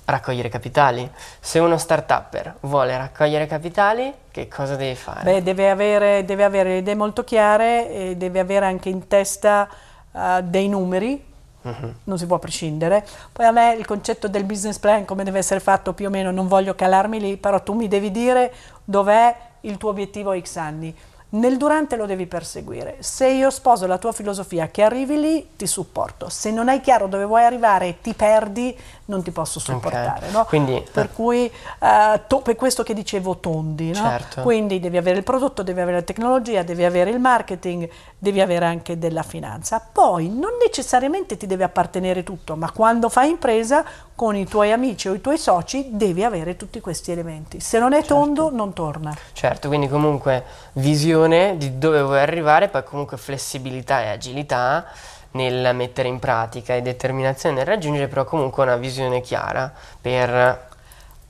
raccogliere 0.09 0.49
capitali. 0.49 1.09
Se 1.39 1.59
uno 1.59 1.77
start-upper 1.77 2.57
vuole 2.61 2.97
raccogliere 2.97 3.47
capitali, 3.47 4.13
che 4.31 4.49
cosa 4.49 4.75
deve 4.75 4.95
fare? 4.95 5.23
Beh, 5.23 5.43
deve 5.43 5.71
avere, 5.71 6.25
deve 6.25 6.45
avere 6.45 6.79
idee 6.79 6.95
molto 6.95 7.25
chiare 7.25 7.91
e 7.91 8.17
deve 8.17 8.41
avere 8.41 8.67
anche 8.67 8.89
in 8.89 9.07
testa 9.07 9.69
uh, 10.11 10.41
dei 10.43 10.69
numeri, 10.69 11.23
uh-huh. 11.61 11.95
non 12.05 12.19
si 12.19 12.27
può 12.27 12.39
prescindere. 12.39 13.07
Poi 13.33 13.45
a 13.45 13.51
me 13.51 13.75
il 13.75 13.85
concetto 13.85 14.29
del 14.29 14.45
business 14.45 14.79
plan, 14.79 15.05
come 15.05 15.25
deve 15.25 15.39
essere 15.39 15.61
fatto 15.61 15.93
più 15.93 16.07
o 16.07 16.11
meno, 16.11 16.31
non 16.31 16.49
voglio 16.49 16.75
calarmi 16.75 17.21
lì, 17.21 17.37
però 17.37 17.63
tu 17.63 17.75
mi 17.75 17.89
devi 17.89 18.11
dire 18.11 18.53
dov'è 18.85 19.37
il 19.63 19.77
tuo 19.77 19.91
obiettivo 19.91 20.31
a 20.31 20.41
X 20.41 20.57
anni 20.57 20.95
nel 21.31 21.59
durante 21.59 21.97
lo 21.97 22.07
devi 22.07 22.27
perseguire. 22.27 22.97
Se 23.01 23.29
io 23.29 23.51
sposo 23.51 23.87
la 23.87 23.99
tua 23.99 24.13
filosofia 24.13 24.69
che 24.69 24.83
arrivi 24.83 25.21
lì, 25.21 25.51
ti 25.57 25.67
supporto. 25.67 26.31
Se 26.31 26.51
non 26.51 26.69
hai 26.69 26.81
chiaro 26.81 27.07
dove 27.07 27.25
vuoi 27.25 27.45
arrivare 27.45 27.89
e 27.89 28.01
ti 28.01 28.15
perdi, 28.15 28.77
non 29.09 29.23
ti 29.23 29.31
posso 29.31 29.59
supportare. 29.59 30.27
Okay. 30.27 30.31
No? 30.33 30.45
Quindi, 30.45 30.85
per 30.91 31.07
eh. 31.07 31.13
cui, 31.13 31.51
uh, 31.81 32.21
to- 32.27 32.41
per 32.41 32.57
questo 32.57 32.83
che 32.83 32.95
dicevo 32.95 33.39
tondi, 33.39 33.89
no? 33.89 33.95
certo. 33.95 34.43
quindi 34.43 34.81
devi 34.81 34.97
avere 34.97 35.19
il 35.19 35.25
prodotto, 35.25 35.63
devi 35.63 35.81
avere 35.81 35.99
la 35.99 36.03
tecnologia, 36.03 36.63
devi 36.63 36.85
avere 36.85 37.11
il 37.11 37.19
marketing, 37.19 37.89
devi 38.19 38.41
avere 38.41 38.67
anche 38.67 38.99
della 38.99 39.23
finanza. 39.23 39.81
Poi 39.81 40.29
non 40.29 40.53
necessariamente 40.63 41.37
ti 41.37 41.47
deve 41.47 41.65
appartenere 41.65 42.23
tutto, 42.23 42.55
ma 42.55 42.71
quando 42.71 43.09
fai 43.09 43.31
impresa 43.31 43.85
con 44.15 44.37
i 44.37 44.47
tuoi 44.47 44.73
amici 44.73 45.09
o 45.09 45.15
i 45.15 45.21
tuoi 45.21 45.39
soci 45.39 45.89
devi 45.93 46.23
avere 46.23 46.57
tutti 46.57 46.81
questi 46.81 47.11
elementi. 47.11 47.61
Se 47.61 47.79
non 47.79 47.93
è 47.93 47.99
certo. 47.99 48.15
tondo 48.15 48.51
non 48.51 48.73
torna. 48.75 49.17
Certo, 49.33 49.69
quindi 49.69 49.89
comunque 49.89 50.45
visione 50.73 51.57
di 51.57 51.79
dove 51.79 52.03
vuoi 52.03 52.21
arrivare, 52.21 52.69
poi 52.69 52.85
comunque 52.85 53.17
flessibilità 53.17 54.03
e 54.03 54.09
agilità 54.09 54.87
nel 55.33 55.75
mettere 55.75 56.09
in 56.09 56.19
pratica 56.19 56.75
e 56.75 56.83
determinazione 56.83 57.57
nel 57.57 57.67
raggiungere, 57.67 58.09
però 58.09 58.25
comunque 58.25 58.63
una 58.63 58.77
visione 58.77 59.21
chiara 59.21 59.73
per 60.01 60.67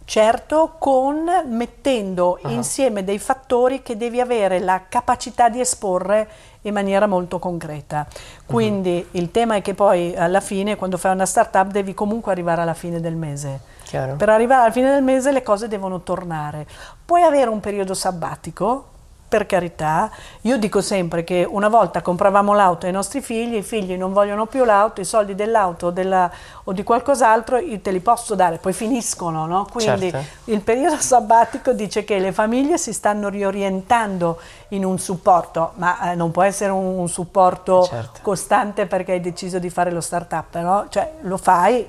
Certo, 0.09 0.77
con 0.79 1.29
mettendo 1.49 2.39
uh-huh. 2.43 2.51
insieme 2.51 3.05
dei 3.05 3.19
fattori 3.19 3.83
che 3.83 3.99
devi 3.99 4.23
avere 4.23 4.59
la 4.59 4.85
capacità 4.89 5.51
di 5.51 5.61
esporre 5.61 6.27
in 6.63 6.73
maniera 6.73 7.07
molto 7.07 7.39
concreta. 7.39 8.07
Quindi 8.47 9.07
uh-huh. 9.07 9.21
il 9.21 9.31
tema 9.31 9.57
è 9.57 9.61
che 9.61 9.75
poi 9.75 10.17
alla 10.17 10.41
fine, 10.41 10.77
quando 10.77 10.97
fai 10.97 11.13
una 11.13 11.27
startup, 11.27 11.67
devi 11.67 11.93
comunque 11.93 12.33
arrivare 12.33 12.63
alla 12.63 12.73
fine 12.73 13.01
del 13.01 13.17
mese. 13.17 13.61
Chiaro. 13.85 14.17
Per 14.17 14.31
arrivare 14.31 14.63
alla 14.63 14.73
fine 14.73 14.91
del 14.95 15.03
mese 15.03 15.31
le 15.31 15.43
cose 15.43 15.69
devono 15.69 16.01
tornare. 16.01 16.67
Puoi 17.05 17.21
avere 17.21 17.51
un 17.51 17.61
periodo 17.61 17.93
sabbatico, 17.93 18.87
per 19.29 19.45
carità, 19.45 20.11
io 20.43 20.57
dico 20.57 20.81
sempre 20.81 21.23
che 21.23 21.47
una 21.49 21.69
volta 21.69 22.01
compravamo 22.01 22.55
l'auto 22.55 22.87
ai 22.87 22.93
nostri 22.93 23.21
figli, 23.21 23.57
i 23.57 23.63
figli 23.63 23.95
non 23.95 24.15
vogliono 24.15 24.47
più 24.47 24.65
l'auto, 24.65 25.03
i 25.03 25.05
soldi 25.05 25.35
dell'auto 25.35 25.91
della, 25.91 26.31
o 26.65 26.73
di 26.73 26.83
qualcos'altro 26.83 27.59
io 27.59 27.79
te 27.81 27.91
li 27.91 28.01
posso 28.01 28.35
dare, 28.35 28.57
poi 28.57 28.73
finiscono, 28.73 29.45
no? 29.45 29.67
Quindi 29.71 30.11
certo. 30.11 30.51
il 30.51 30.61
periodo 30.63 30.97
sabbatico 30.97 31.73
dice 31.73 32.05
che 32.05 32.19
le 32.19 32.33
famiglie 32.33 32.79
si 32.79 32.95
stanno 32.95 33.29
riorientando 33.29 34.41
in 34.69 34.85
un 34.85 34.99
supporto, 34.99 35.73
ma 35.75 36.13
eh, 36.13 36.15
non 36.15 36.31
può 36.31 36.43
essere 36.43 36.73
un, 36.73 36.99
un 36.99 37.09
supporto 37.09 37.85
certo. 37.85 38.21
costante 38.23 38.87
perché 38.87 39.13
hai 39.13 39.21
deciso 39.21 39.59
di 39.59 39.69
fare 39.69 39.91
lo 39.91 40.01
start-up, 40.01 40.57
no? 40.59 40.87
Cioè 40.89 41.13
lo 41.21 41.37
fai 41.37 41.87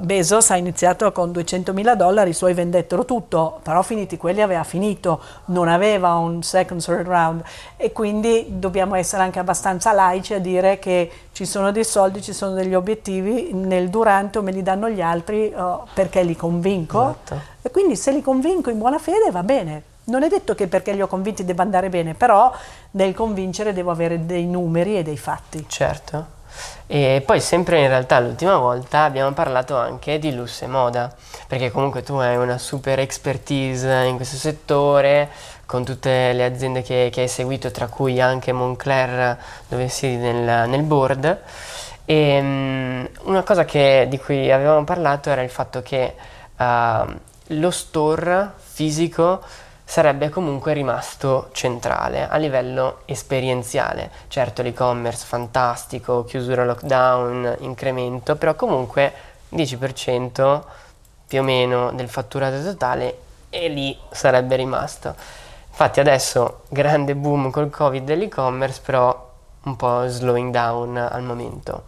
Bezos 0.00 0.50
ha 0.50 0.56
iniziato 0.56 1.12
con 1.12 1.30
200 1.30 1.72
mila 1.72 1.94
dollari, 1.94 2.30
i 2.30 2.34
suoi 2.34 2.52
vendettero 2.52 3.04
tutto, 3.04 3.60
però 3.62 3.82
finiti 3.82 4.16
quelli 4.16 4.42
aveva 4.42 4.64
finito, 4.64 5.20
non 5.46 5.68
aveva 5.68 6.14
un 6.14 6.42
second, 6.42 6.82
third 6.82 7.06
round 7.06 7.42
e 7.76 7.92
quindi 7.92 8.58
dobbiamo 8.58 8.96
essere 8.96 9.22
anche 9.22 9.38
abbastanza 9.38 9.92
laici 9.92 10.34
a 10.34 10.40
dire 10.40 10.80
che 10.80 11.08
ci 11.30 11.46
sono 11.46 11.70
dei 11.70 11.84
soldi, 11.84 12.20
ci 12.20 12.32
sono 12.32 12.54
degli 12.54 12.74
obiettivi, 12.74 13.52
nel 13.52 13.88
durante 13.88 14.38
o 14.38 14.42
me 14.42 14.50
li 14.50 14.64
danno 14.64 14.90
gli 14.90 15.00
altri 15.00 15.52
uh, 15.54 15.82
perché 15.94 16.24
li 16.24 16.34
convinco 16.34 17.00
esatto. 17.00 17.40
e 17.62 17.70
quindi 17.70 17.94
se 17.94 18.10
li 18.10 18.20
convinco 18.20 18.68
in 18.68 18.78
buona 18.78 18.98
fede 18.98 19.30
va 19.30 19.44
bene. 19.44 19.82
Non 20.04 20.24
è 20.24 20.28
detto 20.28 20.56
che 20.56 20.66
perché 20.66 20.92
li 20.92 21.02
ho 21.02 21.06
convinti 21.06 21.44
debba 21.44 21.62
andare 21.62 21.88
bene, 21.88 22.14
però 22.14 22.52
nel 22.92 23.14
convincere 23.14 23.72
devo 23.72 23.92
avere 23.92 24.26
dei 24.26 24.44
numeri 24.44 24.98
e 24.98 25.04
dei 25.04 25.16
fatti. 25.16 25.64
Certo. 25.68 26.40
E 26.86 27.22
poi 27.24 27.40
sempre 27.40 27.80
in 27.80 27.88
realtà 27.88 28.20
l'ultima 28.20 28.56
volta 28.58 29.04
abbiamo 29.04 29.32
parlato 29.32 29.76
anche 29.76 30.18
di 30.18 30.34
lusso 30.34 30.64
e 30.64 30.68
moda, 30.68 31.14
perché 31.46 31.70
comunque 31.70 32.02
tu 32.02 32.14
hai 32.14 32.36
una 32.36 32.58
super 32.58 32.98
expertise 32.98 34.04
in 34.04 34.16
questo 34.16 34.36
settore, 34.36 35.30
con 35.64 35.84
tutte 35.84 36.32
le 36.32 36.44
aziende 36.44 36.82
che, 36.82 37.08
che 37.10 37.22
hai 37.22 37.28
seguito, 37.28 37.70
tra 37.70 37.86
cui 37.86 38.20
anche 38.20 38.52
Moncler, 38.52 39.38
dove 39.68 39.88
sei 39.88 40.16
nel, 40.16 40.68
nel 40.68 40.82
board. 40.82 41.38
E 42.04 42.38
um, 42.38 43.08
una 43.22 43.42
cosa 43.42 43.64
che, 43.64 44.06
di 44.08 44.18
cui 44.18 44.50
avevamo 44.50 44.84
parlato 44.84 45.30
era 45.30 45.42
il 45.42 45.50
fatto 45.50 45.80
che 45.80 46.14
uh, 46.56 47.14
lo 47.46 47.70
store 47.70 48.50
fisico 48.56 49.40
sarebbe 49.92 50.30
comunque 50.30 50.72
rimasto 50.72 51.50
centrale 51.52 52.26
a 52.26 52.38
livello 52.38 53.00
esperienziale. 53.04 54.10
Certo 54.28 54.62
l'e-commerce 54.62 55.26
fantastico, 55.26 56.24
chiusura 56.24 56.64
lockdown, 56.64 57.56
incremento, 57.58 58.36
però 58.36 58.54
comunque 58.54 59.12
10% 59.50 60.62
più 61.28 61.40
o 61.40 61.42
meno 61.42 61.92
del 61.92 62.08
fatturato 62.08 62.62
totale 62.62 63.18
e 63.50 63.68
lì 63.68 63.94
sarebbe 64.10 64.56
rimasto. 64.56 65.14
Infatti 65.68 66.00
adesso 66.00 66.62
grande 66.70 67.14
boom 67.14 67.50
col 67.50 67.68
covid 67.68 68.02
dell'e-commerce, 68.02 68.80
però 68.82 69.30
un 69.64 69.76
po' 69.76 70.06
slowing 70.06 70.50
down 70.50 70.96
al 70.96 71.22
momento. 71.22 71.82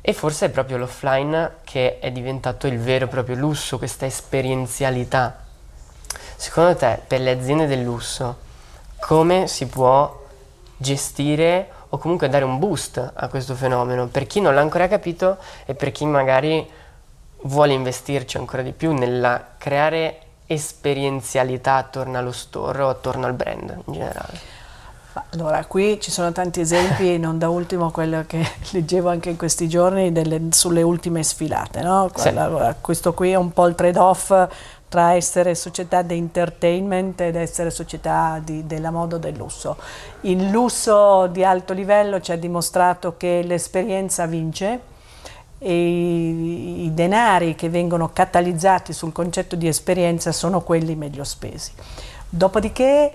E 0.00 0.12
forse 0.12 0.46
è 0.46 0.50
proprio 0.50 0.76
l'offline 0.76 1.58
che 1.62 2.00
è 2.00 2.10
diventato 2.10 2.66
il 2.66 2.80
vero 2.80 3.04
e 3.04 3.08
proprio 3.08 3.36
lusso, 3.36 3.78
questa 3.78 4.06
esperienzialità 4.06 5.46
Secondo 6.40 6.76
te, 6.76 7.00
per 7.04 7.20
le 7.20 7.32
aziende 7.32 7.66
del 7.66 7.82
lusso, 7.82 8.36
come 9.00 9.48
si 9.48 9.66
può 9.66 10.24
gestire 10.76 11.68
o 11.88 11.98
comunque 11.98 12.28
dare 12.28 12.44
un 12.44 12.60
boost 12.60 13.12
a 13.12 13.26
questo 13.26 13.56
fenomeno 13.56 14.06
per 14.06 14.28
chi 14.28 14.40
non 14.40 14.54
l'ha 14.54 14.60
ancora 14.60 14.86
capito 14.86 15.38
e 15.66 15.74
per 15.74 15.90
chi 15.90 16.06
magari 16.06 16.64
vuole 17.42 17.72
investirci 17.72 18.36
ancora 18.36 18.62
di 18.62 18.70
più 18.70 18.92
nella 18.92 19.44
creare 19.58 20.20
esperienzialità 20.46 21.74
attorno 21.74 22.18
allo 22.18 22.32
store 22.32 22.82
o 22.82 22.88
attorno 22.88 23.26
al 23.26 23.32
brand 23.32 23.82
in 23.86 23.92
generale? 23.92 24.56
Allora, 25.30 25.64
qui 25.64 26.00
ci 26.00 26.12
sono 26.12 26.30
tanti 26.30 26.60
esempi, 26.60 27.18
non 27.18 27.38
da 27.38 27.48
ultimo 27.48 27.90
quello 27.90 28.22
che 28.26 28.46
leggevo 28.70 29.08
anche 29.08 29.30
in 29.30 29.36
questi 29.36 29.68
giorni 29.68 30.12
delle, 30.12 30.40
sulle 30.50 30.82
ultime 30.82 31.24
sfilate. 31.24 31.80
No? 31.80 32.08
Sì. 32.14 32.32
Questo 32.80 33.12
qui 33.14 33.32
è 33.32 33.34
un 33.34 33.52
po' 33.52 33.66
il 33.66 33.74
trade-off 33.74 34.32
tra 34.88 35.12
essere 35.12 35.54
società 35.54 36.02
di 36.02 36.16
entertainment 36.16 37.20
ed 37.20 37.36
essere 37.36 37.70
società 37.70 38.40
di, 38.42 38.66
della 38.66 38.90
moda 38.90 39.16
o 39.16 39.18
del 39.18 39.36
lusso. 39.36 39.76
Il 40.22 40.48
lusso 40.50 41.26
di 41.26 41.44
alto 41.44 41.72
livello 41.72 42.20
ci 42.20 42.32
ha 42.32 42.36
dimostrato 42.36 43.16
che 43.16 43.42
l'esperienza 43.44 44.26
vince 44.26 44.96
e 45.58 45.72
i, 45.72 46.84
i 46.84 46.94
denari 46.94 47.54
che 47.54 47.68
vengono 47.68 48.10
catalizzati 48.12 48.92
sul 48.92 49.12
concetto 49.12 49.56
di 49.56 49.68
esperienza 49.68 50.32
sono 50.32 50.62
quelli 50.62 50.94
meglio 50.94 51.24
spesi. 51.24 51.72
Dopodiché 52.28 53.12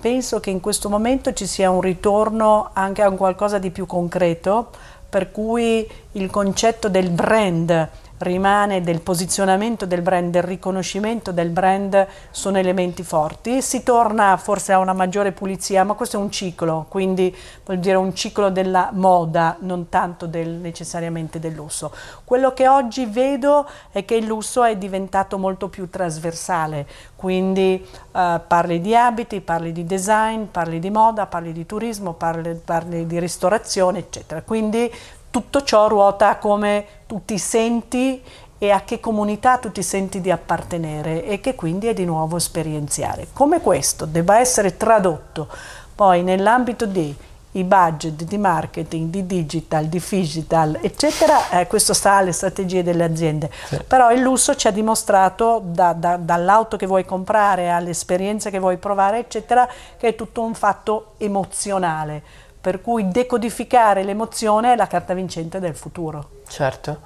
penso 0.00 0.40
che 0.40 0.50
in 0.50 0.60
questo 0.60 0.88
momento 0.88 1.32
ci 1.32 1.46
sia 1.46 1.70
un 1.70 1.80
ritorno 1.80 2.70
anche 2.72 3.02
a 3.02 3.08
un 3.08 3.16
qualcosa 3.16 3.58
di 3.58 3.70
più 3.70 3.86
concreto, 3.86 4.70
per 5.08 5.30
cui 5.30 5.88
il 6.12 6.28
concetto 6.30 6.88
del 6.88 7.10
brand 7.10 7.88
rimane 8.22 8.80
del 8.80 9.00
posizionamento 9.00 9.86
del 9.86 10.02
brand, 10.02 10.30
del 10.30 10.42
riconoscimento 10.42 11.32
del 11.32 11.50
brand 11.50 12.06
sono 12.30 12.58
elementi 12.58 13.02
forti. 13.02 13.60
Si 13.60 13.82
torna 13.82 14.36
forse 14.36 14.72
a 14.72 14.78
una 14.78 14.92
maggiore 14.92 15.32
pulizia, 15.32 15.84
ma 15.84 15.94
questo 15.94 16.16
è 16.16 16.20
un 16.20 16.30
ciclo, 16.30 16.86
quindi 16.88 17.34
vuol 17.64 17.78
dire 17.78 17.96
un 17.96 18.14
ciclo 18.14 18.50
della 18.50 18.90
moda, 18.92 19.56
non 19.60 19.88
tanto 19.88 20.26
del, 20.26 20.48
necessariamente 20.48 21.38
del 21.38 21.54
lusso. 21.54 21.92
Quello 22.24 22.52
che 22.52 22.68
oggi 22.68 23.06
vedo 23.06 23.68
è 23.90 24.04
che 24.04 24.14
il 24.14 24.26
lusso 24.26 24.64
è 24.64 24.76
diventato 24.76 25.38
molto 25.38 25.68
più 25.68 25.90
trasversale, 25.90 26.86
quindi 27.16 27.84
uh, 27.84 28.40
parli 28.46 28.80
di 28.80 28.96
abiti, 28.96 29.40
parli 29.40 29.72
di 29.72 29.84
design, 29.84 30.44
parli 30.50 30.78
di 30.78 30.90
moda, 30.90 31.26
parli 31.26 31.52
di 31.52 31.66
turismo, 31.66 32.14
parli, 32.14 32.60
parli 32.64 33.06
di 33.06 33.18
ristorazione, 33.18 33.98
eccetera. 33.98 34.42
Quindi 34.42 34.90
tutto 35.32 35.64
ciò 35.64 35.88
ruota 35.88 36.36
come 36.36 36.84
tu 37.06 37.22
ti 37.24 37.38
senti 37.38 38.22
e 38.58 38.70
a 38.70 38.82
che 38.82 39.00
comunità 39.00 39.56
tu 39.56 39.72
ti 39.72 39.82
senti 39.82 40.20
di 40.20 40.30
appartenere 40.30 41.24
e 41.24 41.40
che 41.40 41.56
quindi 41.56 41.88
è 41.88 41.94
di 41.94 42.04
nuovo 42.04 42.36
esperienziale. 42.36 43.28
Come 43.32 43.60
questo 43.60 44.04
debba 44.04 44.38
essere 44.38 44.76
tradotto 44.76 45.48
poi 45.96 46.22
nell'ambito 46.22 46.86
di 46.86 47.16
i 47.52 47.64
budget 47.64 48.22
di 48.22 48.38
marketing, 48.38 49.10
di 49.10 49.26
digital, 49.26 49.86
di 49.86 50.02
digital, 50.08 50.78
eccetera, 50.80 51.50
eh, 51.50 51.66
questo 51.66 51.92
sta 51.92 52.12
alle 52.12 52.32
strategie 52.32 52.82
delle 52.82 53.04
aziende. 53.04 53.50
Sì. 53.66 53.78
Però 53.86 54.10
il 54.10 54.20
lusso 54.20 54.54
ci 54.54 54.68
ha 54.68 54.70
dimostrato 54.70 55.60
da, 55.62 55.92
da, 55.92 56.16
dall'auto 56.16 56.76
che 56.76 56.86
vuoi 56.86 57.04
comprare 57.04 57.70
all'esperienza 57.70 58.48
che 58.48 58.58
vuoi 58.58 58.78
provare, 58.78 59.18
eccetera, 59.18 59.68
che 59.98 60.08
è 60.08 60.14
tutto 60.14 60.42
un 60.42 60.54
fatto 60.54 61.14
emozionale 61.18 62.22
per 62.62 62.80
cui 62.80 63.08
decodificare 63.08 64.04
l'emozione 64.04 64.72
è 64.72 64.76
la 64.76 64.86
carta 64.86 65.14
vincente 65.14 65.58
del 65.58 65.74
futuro. 65.74 66.42
Certo. 66.46 67.00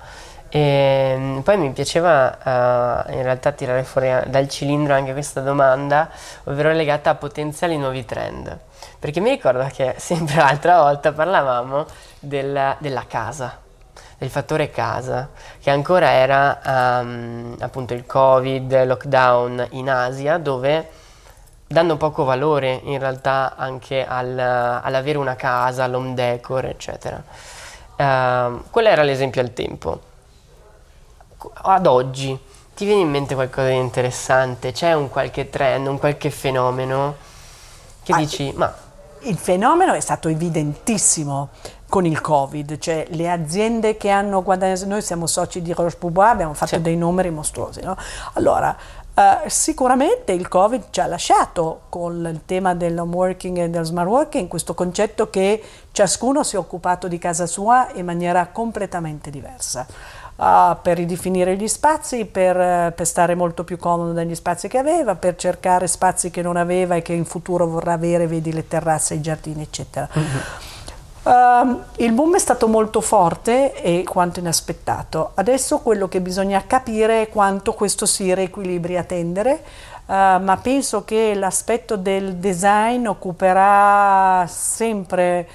E 0.51 0.61
ehm, 1.15 1.41
poi 1.41 1.57
mi 1.57 1.71
piaceva 1.73 2.29
uh, 2.29 3.13
in 3.13 3.23
realtà 3.23 3.53
tirare 3.53 3.83
fuori 3.83 4.11
dal 4.27 4.49
cilindro 4.51 4.93
anche 4.93 5.13
questa 5.13 5.41
domanda, 5.41 6.11
ovvero 6.45 6.71
legata 6.73 7.09
a 7.09 7.15
potenziali 7.15 7.79
nuovi 7.79 8.05
trend. 8.05 8.59
Perché 8.99 9.21
mi 9.21 9.31
ricordo 9.31 9.67
che 9.73 9.95
sempre 9.99 10.37
l'altra 10.37 10.83
volta 10.83 11.11
parlavamo 11.13 11.87
della, 12.21 12.77
della 12.79 13.07
casa, 13.09 13.59
del 14.19 14.29
fattore 14.29 14.71
casa, 14.71 15.31
che 15.59 15.71
ancora 15.71 16.11
era 16.11 16.61
um, 17.01 17.57
appunto 17.61 17.95
il 17.95 18.05
Covid, 18.05 18.85
lockdown 18.85 19.69
in 19.71 19.89
Asia, 19.89 20.37
dove 20.37 21.05
dando 21.67 21.97
poco 21.97 22.25
valore 22.25 22.81
in 22.85 22.99
realtà 22.99 23.55
anche 23.57 24.07
al, 24.07 24.39
all'avere 24.39 25.19
una 25.19 25.35
casa, 25.35 25.85
all'home 25.85 26.15
decor, 26.15 26.67
eccetera. 26.67 27.23
Uh, 27.97 28.63
quello 28.71 28.89
era 28.89 29.03
l'esempio 29.03 29.41
al 29.41 29.53
tempo. 29.53 30.01
Ad 31.53 31.87
oggi 31.87 32.39
ti 32.75 32.85
viene 32.85 33.01
in 33.01 33.11
mente 33.11 33.35
qualcosa 33.35 33.69
di 33.69 33.77
interessante? 33.77 34.73
C'è 34.73 34.93
un 34.93 35.09
qualche 35.09 35.51
trend, 35.51 35.87
un 35.87 35.99
qualche 35.99 36.31
fenomeno 36.31 37.17
che 38.03 38.13
ah, 38.13 38.17
dici, 38.19 38.53
ma... 38.55 38.73
Il 39.21 39.37
fenomeno 39.37 39.93
è 39.95 40.01
stato 40.01 40.29
evidentissimo 40.29 41.49
con 41.89 42.05
il 42.05 42.21
Covid, 42.21 42.79
cioè 42.79 43.07
le 43.11 43.31
aziende 43.31 43.97
che 43.97 44.11
hanno 44.11 44.43
guadagnato, 44.43 44.87
noi 44.87 45.03
siamo 45.03 45.27
soci 45.27 45.63
di 45.63 45.73
Roche 45.73 45.97
Bobois, 45.99 46.31
abbiamo 46.31 46.55
fatto 46.55 46.77
sì. 46.77 46.83
dei 46.83 46.97
numeri 46.97 47.31
mostruosi, 47.31 47.81
no? 47.83 47.97
Allora, 48.35 48.77
Uh, 49.17 49.49
sicuramente 49.49 50.33
il 50.33 50.47
Covid 50.47 50.89
ci 50.91 51.01
ha 51.01 51.07
lasciato 51.07 51.85
con 51.89 52.29
il 52.31 52.43
tema 52.45 52.75
dell'home 52.75 53.15
working 53.15 53.57
e 53.57 53.71
del 53.71 53.87
smart 53.87 54.07
working 54.07 54.47
questo 54.47 54.75
concetto 54.75 55.31
che 55.31 55.63
ciascuno 55.91 56.43
si 56.43 56.57
è 56.57 56.59
occupato 56.59 57.09
di 57.09 57.17
casa 57.17 57.47
sua 57.47 57.89
in 57.95 58.05
maniera 58.05 58.49
completamente 58.49 59.31
diversa. 59.31 59.87
Uh, 60.37 60.77
per 60.83 60.99
ridefinire 60.99 61.57
gli 61.57 61.67
spazi, 61.67 62.27
per, 62.27 62.93
per, 62.93 63.07
stare 63.07 63.35
molto 63.35 63.65
più 63.65 63.79
comodo 63.79 64.13
negli 64.13 64.35
spazi 64.35 64.69
che 64.69 64.77
aveva, 64.77 65.15
per 65.15 65.37
cercare 65.37 65.87
spazi 65.87 66.31
che 66.31 66.43
non 66.43 66.59
aveva 66.59 66.97
e 66.97 67.01
che 67.01 67.15
in 67.15 67.25
futuro 67.25 67.67
vorrà 67.67 67.95
avere, 67.95 68.27
vedi 68.27 68.53
le 68.53 68.69
terrazze, 68.69 69.15
i 69.15 69.23
giardini, 69.23 69.63
eccetera. 69.63 70.07
Mm-hmm. 70.15 70.37
Uh, 71.27 71.83
il 71.97 72.13
boom 72.13 72.37
è 72.37 72.39
stato 72.39 72.69
molto 72.69 73.01
forte 73.01 73.75
e 73.83 74.05
quanto 74.05 74.39
inaspettato. 74.39 75.33
Adesso 75.35 75.81
quello 75.81 76.07
che 76.07 76.21
bisogna 76.21 76.63
capire 76.65 77.23
è 77.23 77.29
quanto 77.29 77.73
questo 77.73 78.07
si 78.07 78.33
riequilibri 78.33 78.97
a 78.97 79.03
tendere. 79.03 79.63
ma 80.07 80.57
penso 80.63 81.05
che 81.05 81.35
l'aspetto 81.35 81.97
del 81.97 82.37
design 82.37 83.07
occuperà 83.07 84.47
sempre 84.47 85.49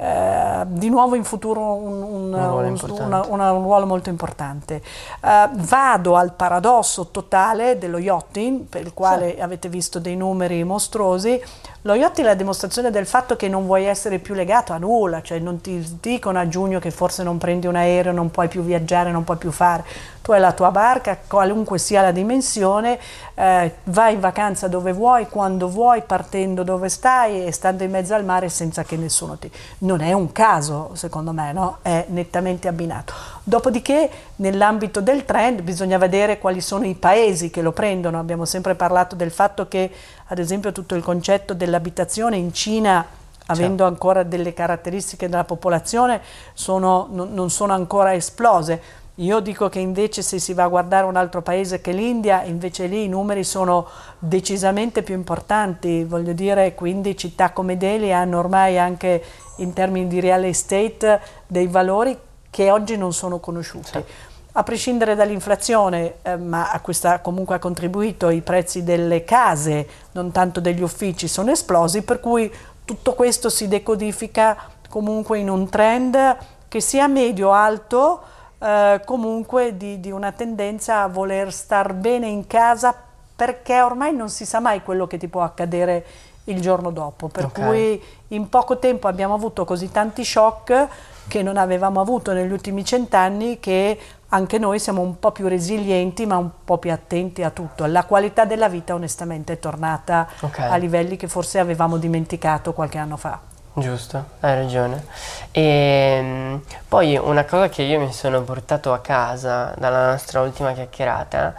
eh, 0.00 0.62
di 0.66 0.88
nuovo 0.90 1.16
in 1.16 1.24
futuro 1.24 1.74
un, 1.74 2.02
un, 2.02 2.32
un, 2.32 2.76
ruolo, 2.76 3.26
una, 3.28 3.50
un 3.50 3.62
ruolo, 3.64 3.84
molto 3.84 4.10
importante. 4.10 4.80
Uh, 5.20 5.48
vado 5.56 6.14
al 6.14 6.34
paradosso 6.34 7.08
totale 7.08 7.78
dello 7.78 7.98
yachting, 7.98 8.60
per 8.60 8.82
il 8.82 8.94
quale 8.94 9.34
sì. 9.34 9.40
avete 9.40 9.68
visto 9.68 9.98
dei 9.98 10.14
numeri 10.14 10.62
mostruosi. 10.62 11.42
Lo 11.82 11.94
yachting 11.94 12.26
è 12.26 12.30
la 12.30 12.36
dimostrazione 12.36 12.92
del 12.92 13.06
fatto 13.06 13.34
che 13.34 13.48
non 13.48 13.66
vuoi 13.66 13.86
essere 13.86 14.20
più 14.20 14.34
legato 14.34 14.72
a 14.72 14.78
nulla, 14.78 15.20
cioè 15.20 15.40
non 15.40 15.60
ti 15.60 15.98
dicono 16.00 16.38
a 16.38 16.46
giugno 16.46 16.78
che 16.78 16.92
forse 16.92 17.24
non 17.24 17.38
prendi 17.38 17.66
un 17.66 17.74
aereo, 17.74 18.12
non 18.12 18.30
puoi 18.30 18.46
più 18.46 18.62
viaggiare, 18.62 19.10
non 19.10 19.24
puoi 19.24 19.36
più 19.36 19.50
fare 19.50 19.82
tu 20.28 20.34
hai 20.34 20.40
la 20.40 20.52
tua 20.52 20.70
barca, 20.70 21.16
qualunque 21.26 21.78
sia 21.78 22.02
la 22.02 22.10
dimensione, 22.10 22.98
eh, 23.32 23.76
vai 23.84 24.12
in 24.12 24.20
vacanza 24.20 24.68
dove 24.68 24.92
vuoi, 24.92 25.26
quando 25.26 25.70
vuoi, 25.70 26.02
partendo 26.02 26.64
dove 26.64 26.90
stai 26.90 27.46
e 27.46 27.50
stando 27.50 27.82
in 27.82 27.90
mezzo 27.90 28.12
al 28.12 28.26
mare 28.26 28.50
senza 28.50 28.82
che 28.84 28.98
nessuno 28.98 29.38
ti... 29.38 29.50
Non 29.88 30.02
è 30.02 30.12
un 30.12 30.32
caso, 30.32 30.90
secondo 30.92 31.32
me, 31.32 31.50
no? 31.54 31.78
È 31.80 32.04
nettamente 32.08 32.68
abbinato. 32.68 33.14
Dopodiché, 33.42 34.10
nell'ambito 34.36 35.00
del 35.00 35.24
trend, 35.24 35.62
bisogna 35.62 35.96
vedere 35.96 36.36
quali 36.38 36.60
sono 36.60 36.84
i 36.84 36.92
paesi 36.92 37.48
che 37.48 37.62
lo 37.62 37.72
prendono. 37.72 38.18
Abbiamo 38.18 38.44
sempre 38.44 38.74
parlato 38.74 39.16
del 39.16 39.30
fatto 39.30 39.66
che, 39.66 39.90
ad 40.26 40.38
esempio, 40.38 40.72
tutto 40.72 40.94
il 40.94 41.02
concetto 41.02 41.54
dell'abitazione 41.54 42.36
in 42.36 42.52
Cina 42.52 43.02
avendo 43.46 43.86
ancora 43.86 44.24
delle 44.24 44.52
caratteristiche 44.52 45.26
della 45.26 45.44
popolazione, 45.44 46.20
sono, 46.52 47.08
non, 47.10 47.32
non 47.32 47.48
sono 47.48 47.72
ancora 47.72 48.12
esplose. 48.12 48.82
Io 49.14 49.40
dico 49.40 49.70
che 49.70 49.78
invece 49.78 50.20
se 50.20 50.38
si 50.38 50.52
va 50.52 50.64
a 50.64 50.68
guardare 50.68 51.06
un 51.06 51.16
altro 51.16 51.40
paese 51.40 51.80
che 51.80 51.92
l'India, 51.92 52.42
invece 52.42 52.86
lì 52.86 53.04
i 53.04 53.08
numeri 53.08 53.42
sono 53.42 53.86
decisamente 54.18 55.02
più 55.02 55.14
importanti, 55.14 56.04
voglio 56.04 56.34
dire, 56.34 56.74
quindi 56.74 57.16
città 57.16 57.52
come 57.52 57.78
Delhi 57.78 58.12
hanno 58.12 58.38
ormai 58.38 58.78
anche 58.78 59.24
in 59.58 59.72
termini 59.72 60.08
di 60.08 60.20
real 60.20 60.44
estate 60.44 61.20
dei 61.46 61.66
valori 61.66 62.16
che 62.50 62.70
oggi 62.70 62.96
non 62.96 63.12
sono 63.12 63.38
conosciuti. 63.38 63.90
Sì. 63.90 64.04
A 64.52 64.62
prescindere 64.64 65.14
dall'inflazione, 65.14 66.14
eh, 66.22 66.36
ma 66.36 66.70
a 66.70 66.80
questa 66.80 67.20
comunque 67.20 67.54
ha 67.54 67.58
contribuito, 67.58 68.28
i 68.30 68.40
prezzi 68.40 68.82
delle 68.82 69.22
case, 69.22 69.86
non 70.12 70.32
tanto 70.32 70.60
degli 70.60 70.82
uffici, 70.82 71.28
sono 71.28 71.50
esplosi, 71.50 72.02
per 72.02 72.18
cui 72.18 72.52
tutto 72.84 73.14
questo 73.14 73.50
si 73.50 73.68
decodifica 73.68 74.56
comunque 74.88 75.38
in 75.38 75.50
un 75.50 75.68
trend 75.68 76.36
che 76.66 76.80
sia 76.80 77.06
medio-alto, 77.06 78.22
eh, 78.58 79.00
comunque 79.04 79.76
di, 79.76 80.00
di, 80.00 80.10
una 80.10 80.32
tendenza 80.32 81.02
a 81.02 81.08
voler 81.08 81.52
star 81.52 81.92
bene 81.92 82.26
in 82.26 82.46
casa 82.46 82.94
perché 83.36 83.80
ormai 83.80 84.12
non 84.12 84.28
si 84.30 84.44
sa 84.44 84.58
mai 84.58 84.82
quello 84.82 85.06
che 85.06 85.16
ti 85.16 85.28
può 85.28 85.42
accadere 85.42 86.04
il 86.48 86.60
giorno 86.60 86.90
dopo, 86.90 87.28
per 87.28 87.46
okay. 87.46 87.64
cui 87.64 88.02
in 88.28 88.48
poco 88.48 88.78
tempo 88.78 89.08
abbiamo 89.08 89.34
avuto 89.34 89.64
così 89.64 89.90
tanti 89.90 90.24
shock 90.24 90.88
che 91.28 91.42
non 91.42 91.56
avevamo 91.56 92.00
avuto 92.00 92.32
negli 92.32 92.50
ultimi 92.50 92.84
cent'anni 92.84 93.60
che 93.60 93.98
anche 94.30 94.58
noi 94.58 94.78
siamo 94.78 95.00
un 95.00 95.18
po' 95.18 95.30
più 95.32 95.46
resilienti 95.46 96.26
ma 96.26 96.36
un 96.36 96.50
po' 96.64 96.78
più 96.78 96.92
attenti 96.92 97.42
a 97.42 97.50
tutto. 97.50 97.86
La 97.86 98.04
qualità 98.04 98.44
della 98.44 98.68
vita 98.68 98.94
onestamente 98.94 99.54
è 99.54 99.58
tornata 99.58 100.28
okay. 100.40 100.70
a 100.70 100.76
livelli 100.76 101.16
che 101.16 101.28
forse 101.28 101.58
avevamo 101.58 101.96
dimenticato 101.96 102.72
qualche 102.72 102.98
anno 102.98 103.16
fa. 103.16 103.40
Giusto, 103.74 104.24
hai 104.40 104.54
ragione. 104.54 105.04
E 105.50 105.62
ehm, 105.62 106.62
poi 106.88 107.16
una 107.16 107.44
cosa 107.44 107.68
che 107.68 107.82
io 107.82 108.00
mi 108.00 108.12
sono 108.12 108.42
portato 108.42 108.92
a 108.92 108.98
casa 108.98 109.72
dalla 109.78 110.10
nostra 110.10 110.40
ultima 110.40 110.72
chiacchierata 110.72 111.54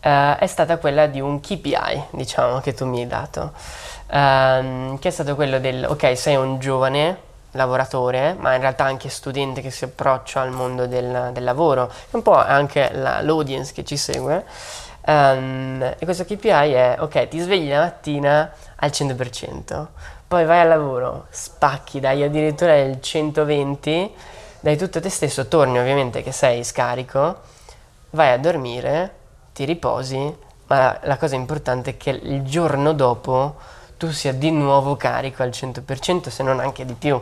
eh, 0.00 0.36
è 0.36 0.46
stata 0.46 0.76
quella 0.76 1.06
di 1.06 1.20
un 1.20 1.40
KPI, 1.40 2.04
diciamo, 2.10 2.60
che 2.60 2.74
tu 2.74 2.84
mi 2.84 3.00
hai 3.00 3.06
dato, 3.06 3.52
ehm, 4.14 4.98
che 4.98 5.08
è 5.08 5.10
stato 5.10 5.34
quello 5.34 5.58
del, 5.58 5.84
ok, 5.84 6.16
sei 6.16 6.36
un 6.36 6.58
giovane 6.58 7.32
lavoratore, 7.52 8.34
ma 8.38 8.54
in 8.54 8.60
realtà 8.60 8.84
anche 8.84 9.08
studente 9.08 9.60
che 9.60 9.70
si 9.70 9.84
approccia 9.84 10.40
al 10.40 10.50
mondo 10.50 10.86
del, 10.86 11.30
del 11.32 11.44
lavoro, 11.44 11.90
un 12.10 12.22
po' 12.22 12.34
anche 12.34 12.90
la, 12.92 13.20
l'audience 13.20 13.72
che 13.72 13.84
ci 13.84 13.96
segue. 13.96 14.44
Um, 15.06 15.82
e 15.98 16.04
questo 16.04 16.24
KPI 16.24 16.48
è, 16.48 16.96
ok, 16.98 17.28
ti 17.28 17.38
svegli 17.38 17.68
la 17.68 17.80
mattina 17.80 18.50
al 18.76 18.90
100%, 18.90 19.86
poi 20.26 20.44
vai 20.46 20.60
al 20.60 20.68
lavoro, 20.68 21.26
spacchi, 21.28 22.00
dai 22.00 22.22
addirittura 22.22 22.76
il 22.78 23.00
120, 23.02 24.14
dai 24.60 24.78
tutto 24.78 25.00
te 25.00 25.10
stesso, 25.10 25.46
torni 25.46 25.78
ovviamente 25.78 26.22
che 26.22 26.32
sei 26.32 26.64
scarico, 26.64 27.40
vai 28.10 28.32
a 28.32 28.38
dormire, 28.38 29.14
ti 29.52 29.64
riposi, 29.64 30.34
ma 30.66 30.78
la, 30.78 31.00
la 31.02 31.16
cosa 31.18 31.34
importante 31.34 31.90
è 31.90 31.96
che 31.98 32.10
il 32.10 32.42
giorno 32.42 32.94
dopo 32.94 33.56
tu 33.96 34.10
sia 34.10 34.32
di 34.32 34.50
nuovo 34.50 34.96
carico 34.96 35.42
al 35.42 35.50
100%, 35.50 36.28
se 36.28 36.42
non 36.42 36.60
anche 36.60 36.84
di 36.84 36.94
più. 36.94 37.20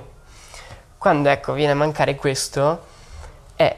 Quando 0.99 1.29
ecco 1.29 1.53
viene 1.53 1.73
a 1.73 1.75
mancare 1.75 2.15
questo, 2.15 2.91
è 3.57 3.77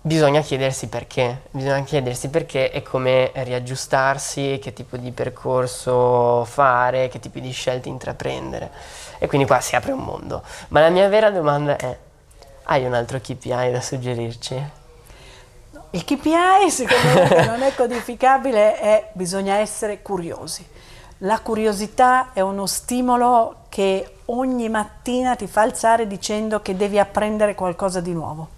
bisogna 0.00 0.40
chiedersi 0.40 0.86
perché, 0.86 1.42
bisogna 1.50 1.82
chiedersi 1.82 2.28
perché 2.28 2.70
e 2.70 2.82
come 2.82 3.32
riaggiustarsi, 3.34 4.58
che 4.62 4.72
tipo 4.72 4.96
di 4.96 5.10
percorso 5.10 6.44
fare, 6.44 7.08
che 7.08 7.18
tipi 7.18 7.40
di 7.40 7.50
scelte 7.50 7.88
intraprendere. 7.88 8.70
E 9.18 9.26
quindi 9.26 9.46
qua 9.46 9.60
si 9.60 9.74
apre 9.74 9.92
un 9.92 10.04
mondo. 10.04 10.42
Ma 10.68 10.80
la 10.80 10.90
mia 10.90 11.08
vera 11.08 11.30
domanda 11.30 11.76
è, 11.76 11.98
hai 12.64 12.84
un 12.84 12.94
altro 12.94 13.18
KPI 13.20 13.70
da 13.72 13.80
suggerirci? 13.80 14.84
Il 15.90 16.04
KPI 16.04 16.70
secondo 16.70 17.34
me 17.34 17.46
non 17.46 17.62
è 17.62 17.74
codificabile, 17.76 18.78
è 18.78 19.10
bisogna 19.12 19.56
essere 19.56 20.02
curiosi. 20.02 20.74
La 21.20 21.40
curiosità 21.40 22.32
è 22.34 22.40
uno 22.40 22.66
stimolo 22.66 23.64
che 23.70 24.16
ogni 24.26 24.68
mattina 24.68 25.34
ti 25.34 25.46
fa 25.46 25.62
alzare 25.62 26.06
dicendo 26.06 26.60
che 26.60 26.76
devi 26.76 26.98
apprendere 26.98 27.54
qualcosa 27.54 28.00
di 28.00 28.12
nuovo. 28.12 28.48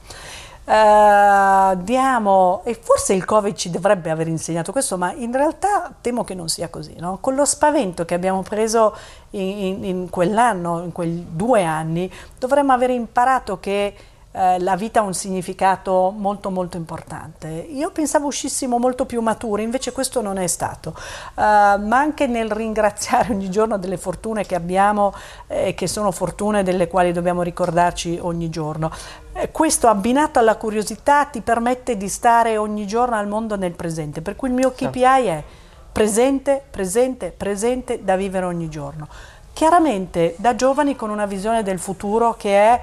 Uh, 0.65 1.81
diamo, 1.83 2.61
e 2.65 2.75
forse 2.75 3.15
il 3.15 3.25
Covid 3.25 3.55
ci 3.55 3.71
dovrebbe 3.71 4.11
aver 4.11 4.29
insegnato 4.29 4.71
questo, 4.73 4.99
ma 4.99 5.13
in 5.13 5.33
realtà 5.33 5.95
temo 6.01 6.25
che 6.25 6.35
non 6.35 6.49
sia 6.49 6.69
così. 6.69 6.95
No? 6.99 7.19
Con 7.21 7.37
lo 7.37 7.45
spavento 7.45 8.05
che 8.05 8.15
abbiamo 8.15 8.43
preso 8.43 8.95
in, 9.31 9.41
in, 9.41 9.85
in 9.85 10.11
quell'anno, 10.11 10.83
in 10.83 10.93
quei 10.93 11.27
due 11.31 11.65
anni, 11.65 12.13
dovremmo 12.39 12.73
aver 12.73 12.91
imparato 12.91 13.61
che 13.61 13.95
eh, 14.31 14.61
la 14.61 14.77
vita 14.77 15.01
ha 15.01 15.03
un 15.03 15.15
significato 15.15 16.13
molto 16.15 16.51
molto 16.51 16.77
importante. 16.77 17.49
Io 17.49 17.91
pensavo 17.91 18.27
uscissimo 18.27 18.79
molto 18.79 19.07
più 19.07 19.23
maturi, 19.23 19.63
invece 19.63 19.91
questo 19.91 20.21
non 20.21 20.37
è 20.37 20.47
stato, 20.47 20.91
uh, 20.91 21.41
ma 21.41 21.99
anche 21.99 22.27
nel 22.27 22.51
ringraziare 22.51 23.33
ogni 23.33 23.51
giorno 23.51 23.79
delle 23.79 23.97
fortune 23.97 24.45
che 24.45 24.55
abbiamo 24.55 25.15
e 25.47 25.69
eh, 25.69 25.75
che 25.75 25.87
sono 25.87 26.11
fortune 26.11 26.63
delle 26.63 26.89
quali 26.89 27.13
dobbiamo 27.13 27.43
ricordarci 27.43 28.19
ogni 28.21 28.51
giorno. 28.51 28.91
Eh, 29.33 29.51
questo 29.51 29.89
abbinato 29.89 30.39
alla 30.39 30.57
curiosità 30.57 31.25
ti 31.25 31.41
permette 31.41 31.97
di 31.97 32.09
stare 32.09 32.59
ogni 32.59 32.87
giorno 32.87 33.17
al 33.17 33.29
mondo 33.29 33.57
nel 33.57 33.73
presente, 33.73 34.21
per 34.21 34.37
cui 34.37 34.49
il 34.49 34.55
mio 34.55 34.73
KPI 34.73 35.03
è 35.27 35.43
presente, 35.91 36.63
presente, 36.71 37.33
presente 37.35 38.05
da 38.05 38.15
vivere 38.15 38.45
ogni 38.45 38.69
giorno. 38.69 39.09
Chiaramente 39.53 40.35
da 40.39 40.55
giovani 40.55 40.95
con 40.95 41.11
una 41.11 41.27
visione 41.27 41.65
del 41.65 41.81
futuro 41.81 42.35
che 42.39 42.55
è 42.55 42.81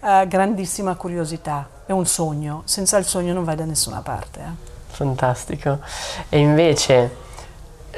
uh, 0.00 0.26
grandissima 0.26 0.94
curiosità, 0.94 1.68
è 1.86 1.92
un 1.92 2.06
sogno, 2.06 2.62
senza 2.64 2.98
il 2.98 3.04
sogno 3.04 3.32
non 3.32 3.44
vai 3.44 3.56
da 3.56 3.64
nessuna 3.64 4.00
parte. 4.00 4.40
Eh. 4.40 4.66
Fantastico. 4.88 5.78
E 6.28 6.38
invece, 6.38 7.16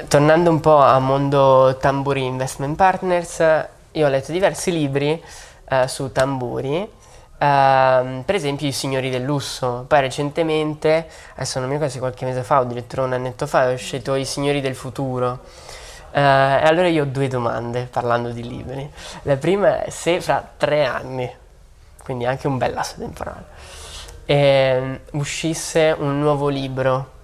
tornando 0.08 0.50
un 0.50 0.60
po' 0.60 0.78
a 0.78 0.98
mondo 0.98 1.76
Tamburi 1.80 2.24
Investment 2.24 2.76
Partners, 2.76 3.38
io 3.92 4.06
ho 4.06 4.08
letto 4.08 4.32
diversi 4.32 4.70
libri 4.70 5.22
uh, 5.70 5.86
su 5.86 6.12
tamburi. 6.12 6.98
Uh, 7.40 8.22
per 8.22 8.34
esempio 8.34 8.66
i 8.66 8.72
signori 8.72 9.08
del 9.08 9.22
lusso 9.22 9.86
poi 9.88 10.00
recentemente 10.00 11.08
adesso 11.32 11.58
non 11.58 11.68
mi 11.68 11.74
ricordo 11.76 11.94
se 11.94 11.98
qualche 11.98 12.26
mese 12.26 12.42
fa 12.42 12.58
o 12.58 12.60
addirittura 12.64 13.02
un 13.04 13.14
annetto 13.14 13.46
fa 13.46 13.70
è 13.70 13.72
uscito 13.72 14.14
i 14.14 14.26
signori 14.26 14.60
del 14.60 14.74
futuro 14.74 15.40
uh, 16.10 16.18
e 16.18 16.20
allora 16.20 16.88
io 16.88 17.04
ho 17.04 17.06
due 17.06 17.28
domande 17.28 17.88
parlando 17.90 18.28
di 18.28 18.46
libri 18.46 18.86
la 19.22 19.36
prima 19.36 19.84
è 19.84 19.88
se 19.88 20.20
fra 20.20 20.46
tre 20.54 20.84
anni 20.84 21.39
quindi 22.10 22.26
anche 22.26 22.48
un 22.48 22.58
bel 22.58 22.72
lasso 22.72 22.96
temporale, 22.98 23.44
e 24.24 24.34
ehm, 24.34 25.00
uscisse 25.12 25.94
un 25.96 26.18
nuovo 26.18 26.48
libro 26.48 27.18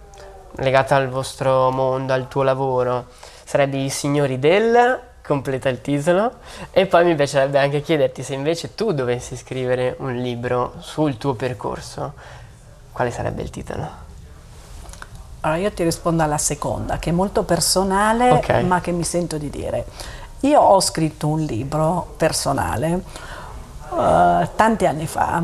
legato 0.59 0.95
al 0.95 1.09
vostro 1.09 1.73
mondo, 1.73 2.13
al 2.13 2.29
tuo 2.29 2.45
lavoro, 2.45 3.07
sarebbe 3.43 3.79
I 3.79 3.91
Signori 3.91 4.39
del, 4.39 4.97
completa 5.27 5.69
il 5.69 5.81
titolo, 5.81 6.35
e 6.71 6.87
poi 6.87 7.05
mi 7.05 7.17
piacerebbe 7.17 7.59
anche 7.59 7.81
chiederti 7.81 8.23
se 8.23 8.35
invece 8.35 8.77
tu 8.77 8.93
dovessi 8.93 9.37
scrivere 9.37 9.97
un 9.99 10.15
libro 10.15 10.75
sul 10.79 11.17
tuo 11.17 11.35
percorso, 11.35 12.13
quale 12.93 13.11
sarebbe 13.11 13.43
il 13.43 13.51
titolo? 13.51 14.05
Allora 15.41 15.59
io 15.59 15.73
ti 15.73 15.83
rispondo 15.83 16.23
alla 16.23 16.39
seconda, 16.39 16.99
che 16.99 17.11
è 17.11 17.13
molto 17.13 17.43
personale, 17.43 18.31
okay. 18.31 18.63
ma 18.63 18.81
che 18.81 18.93
mi 18.93 19.05
sento 19.05 19.37
di 19.37 19.51
dire. 19.51 19.85
Io 20.41 20.61
ho 20.61 20.81
scritto 20.81 21.27
un 21.27 21.41
libro 21.41 22.15
personale 22.17 23.35
uh, 23.91 24.49
tanti 24.55 24.87
anni 24.87 25.07
fa 25.07 25.43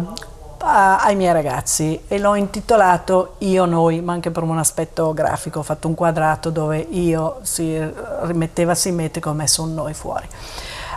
ai 0.64 1.16
miei 1.16 1.32
ragazzi 1.32 2.00
e 2.06 2.18
l'ho 2.18 2.34
intitolato 2.36 3.34
Io 3.38 3.64
Noi, 3.64 4.00
ma 4.00 4.12
anche 4.12 4.30
per 4.30 4.44
un 4.44 4.58
aspetto 4.58 5.12
grafico, 5.12 5.58
ho 5.58 5.62
fatto 5.62 5.88
un 5.88 5.94
quadrato 5.94 6.50
dove 6.50 6.78
io 6.78 7.38
si 7.42 7.76
rimetteva 8.22 8.74
simmetrico, 8.74 9.30
ho 9.30 9.34
messo 9.34 9.62
un 9.62 9.74
noi 9.74 9.92
fuori. 9.92 10.26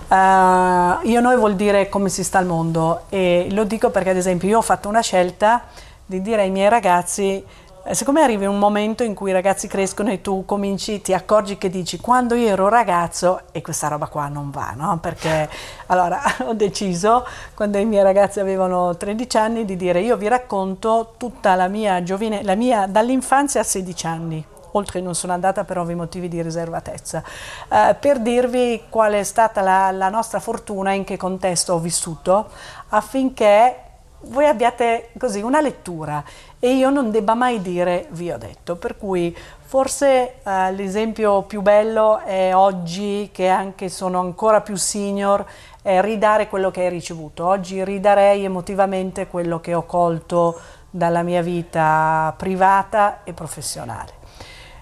Uh, 0.08 1.08
io 1.08 1.19
Noi 1.19 1.36
vuol 1.36 1.55
dire 1.55 1.89
come 1.89 2.10
si 2.10 2.23
sta 2.23 2.38
al 2.38 2.45
mondo 2.45 3.05
e 3.10 3.47
lo 3.51 3.63
dico 3.63 3.89
perché 3.89 4.12
ad 4.12 4.17
esempio 4.17 4.47
io 4.47 4.60
ho 4.60 4.62
fatto 4.62 4.88
una 4.88 5.01
scelta 5.01 5.63
di 6.05 6.21
dire 6.21 6.43
ai 6.43 6.51
miei 6.51 6.69
ragazzi 6.69 7.23
eh, 7.34 7.43
Secondo 7.91 8.19
me 8.19 8.26
arrivi 8.26 8.45
un 8.45 8.58
momento 8.58 9.04
in 9.04 9.13
cui 9.13 9.30
i 9.30 9.34
ragazzi 9.34 9.67
crescono 9.67 10.10
e 10.10 10.19
tu 10.19 10.43
cominci, 10.43 11.02
ti 11.02 11.13
accorgi 11.13 11.60
che 11.60 11.69
dici 11.69 12.00
quando 12.00 12.34
io 12.34 12.48
ero 12.48 12.67
ragazzo 12.67 13.41
e 13.52 13.62
questa 13.62 13.88
roba 13.88 14.08
qua 14.08 14.28
non 14.28 14.50
va, 14.50 14.74
no? 14.76 14.98
Perché 15.00 15.48
allora 15.88 16.19
ho 16.48 16.54
deciso 16.54 17.28
quando 17.54 17.78
i 17.78 17.86
miei 17.86 18.02
ragazzi 18.02 18.39
avevano 18.39 18.98
13 18.98 19.38
anni 19.38 19.65
di 19.65 19.76
dire 19.76 20.00
io 20.00 20.17
vi 20.17 20.28
racconto 20.28 21.13
tutta 21.17 21.54
la 21.54 21.67
mia 21.67 22.02
giovine, 22.02 22.41
la 22.41 22.56
mia 22.56 22.88
dall'infanzia 22.88 23.62
a 23.62 23.63
16 23.63 24.08
anni 24.08 24.45
oltre 24.71 25.00
non 25.00 25.13
sono 25.13 25.34
andata 25.34 25.63
per 25.63 25.78
ovvi 25.78 25.93
motivi 25.93 26.28
di 26.28 26.41
riservatezza, 26.41 27.24
eh, 27.71 27.95
per 27.98 28.19
dirvi 28.19 28.86
qual 28.89 29.13
è 29.13 29.24
stata 29.24 29.62
la, 29.62 29.91
la 29.91 30.10
nostra 30.10 30.39
fortuna, 30.39 30.91
in 30.91 31.06
che 31.06 31.15
contesto 31.17 31.74
ho 31.74 31.80
vissuto, 31.80 32.50
affinché 32.89 33.86
voi 34.28 34.48
abbiate 34.48 35.12
così 35.17 35.41
una 35.41 35.62
lettura 35.62 36.24
e 36.65 36.73
io 36.73 36.89
non 36.89 37.12
debba 37.12 37.36
mai 37.36 37.62
dire 37.62 38.08
vi 38.10 38.32
ho 38.32 38.39
detto, 38.39 38.75
per 38.75 38.97
cui 38.97 39.38
forse 39.65 40.38
eh, 40.41 40.71
l'esempio 40.71 41.43
più 41.43 41.62
bello 41.62 42.21
è 42.21 42.56
oggi 42.56 43.30
che 43.32 43.49
anche 43.49 43.88
sono 43.88 44.19
ancora 44.19 44.62
più 44.62 44.75
senior 44.75 45.45
è 45.84 46.01
ridare 46.01 46.49
quello 46.49 46.71
che 46.71 46.82
hai 46.82 46.89
ricevuto. 46.89 47.45
Oggi 47.45 47.84
ridarei 47.84 48.45
emotivamente 48.45 49.28
quello 49.28 49.60
che 49.60 49.75
ho 49.75 49.84
colto 49.84 50.60
dalla 50.89 51.21
mia 51.21 51.43
vita 51.43 52.34
privata 52.36 53.19
e 53.23 53.34
professionale. 53.34 54.13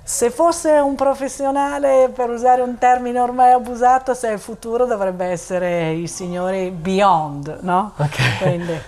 Se 0.06 0.30
fosse 0.32 0.70
un 0.80 0.96
professionale, 0.96 2.10
per 2.14 2.30
usare 2.30 2.62
un 2.62 2.78
termine 2.78 3.20
ormai 3.20 3.52
abusato, 3.52 4.14
se 4.14 4.30
è 4.30 4.32
il 4.34 4.40
futuro 4.40 4.86
dovrebbe 4.86 5.26
essere 5.26 5.92
i 5.92 6.08
signori 6.08 6.72
beyond, 6.72 7.60
no? 7.62 7.94
Ok. 7.98 8.38
Quindi 8.42 8.82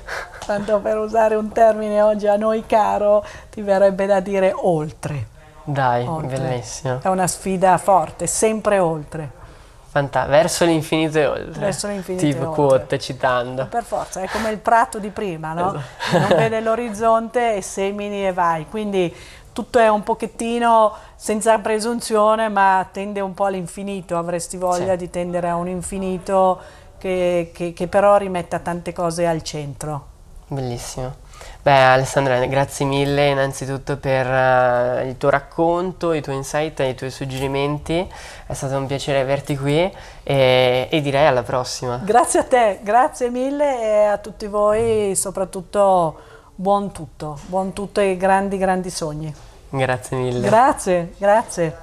tanto 0.45 0.79
per 0.79 0.97
usare 0.97 1.35
un 1.35 1.51
termine 1.51 2.01
oggi 2.01 2.27
a 2.27 2.35
noi 2.35 2.65
caro, 2.65 3.25
ti 3.49 3.61
verrebbe 3.61 4.05
da 4.05 4.19
dire 4.19 4.53
oltre. 4.55 5.27
Dai, 5.63 6.05
oltre. 6.05 6.37
bellissimo. 6.37 6.99
È 7.01 7.07
una 7.07 7.27
sfida 7.27 7.77
forte, 7.77 8.27
sempre 8.27 8.79
oltre. 8.79 9.43
Fanta- 9.87 10.25
verso 10.25 10.65
l'infinito 10.65 11.17
e 11.17 11.25
oltre. 11.25 11.59
Verso 11.59 11.87
l'infinito 11.87 12.25
tipo 12.25 12.43
e 12.43 12.45
oltre. 12.45 12.63
quote 12.63 12.99
citando. 12.99 13.65
Per 13.67 13.83
forza, 13.83 14.21
è 14.21 14.27
come 14.27 14.51
il 14.51 14.57
prato 14.59 14.99
di 14.99 15.09
prima, 15.09 15.53
no? 15.53 15.73
Esatto. 15.73 16.17
Non 16.19 16.37
vede 16.37 16.59
l'orizzonte 16.59 17.55
e 17.55 17.61
semini 17.61 18.27
e 18.27 18.33
vai. 18.33 18.67
Quindi 18.69 19.13
tutto 19.53 19.79
è 19.79 19.87
un 19.87 20.03
pochettino 20.03 20.93
senza 21.15 21.57
presunzione, 21.59 22.49
ma 22.49 22.85
tende 22.91 23.21
un 23.21 23.33
po' 23.33 23.45
all'infinito. 23.45 24.17
Avresti 24.17 24.57
voglia 24.57 24.91
sì. 24.91 24.97
di 24.97 25.09
tendere 25.09 25.49
a 25.49 25.55
un 25.55 25.69
infinito 25.69 26.59
che, 26.97 27.51
che, 27.53 27.71
che 27.71 27.87
però 27.87 28.17
rimetta 28.17 28.59
tante 28.59 28.91
cose 28.91 29.25
al 29.25 29.41
centro. 29.43 30.13
Bellissimo. 30.47 31.23
Beh 31.61 31.71
Alessandra, 31.71 32.45
grazie 32.45 32.85
mille 32.85 33.29
innanzitutto 33.29 33.97
per 33.97 34.27
uh, 34.27 35.07
il 35.07 35.17
tuo 35.17 35.31
racconto, 35.31 36.13
i 36.13 36.21
tuoi 36.21 36.35
insight 36.35 36.79
e 36.79 36.89
i 36.89 36.95
tuoi 36.95 37.09
suggerimenti, 37.09 38.07
è 38.45 38.53
stato 38.53 38.77
un 38.77 38.85
piacere 38.85 39.19
averti 39.19 39.57
qui 39.57 39.91
e, 40.23 40.87
e, 40.91 41.01
direi 41.01 41.25
alla 41.25 41.41
prossima. 41.41 41.99
Grazie 42.03 42.39
a 42.41 42.43
te, 42.43 42.79
grazie 42.83 43.31
mille 43.31 43.81
e 43.81 44.03
a 44.05 44.17
tutti 44.19 44.45
voi 44.45 45.15
soprattutto 45.15 46.19
buon 46.53 46.91
tutto, 46.91 47.39
buon 47.47 47.73
tutto 47.73 47.99
e 47.99 48.15
grandi 48.15 48.57
grandi 48.59 48.91
sogni. 48.91 49.33
Grazie 49.69 50.17
mille. 50.17 50.47
Grazie, 50.47 51.13
grazie. 51.17 51.75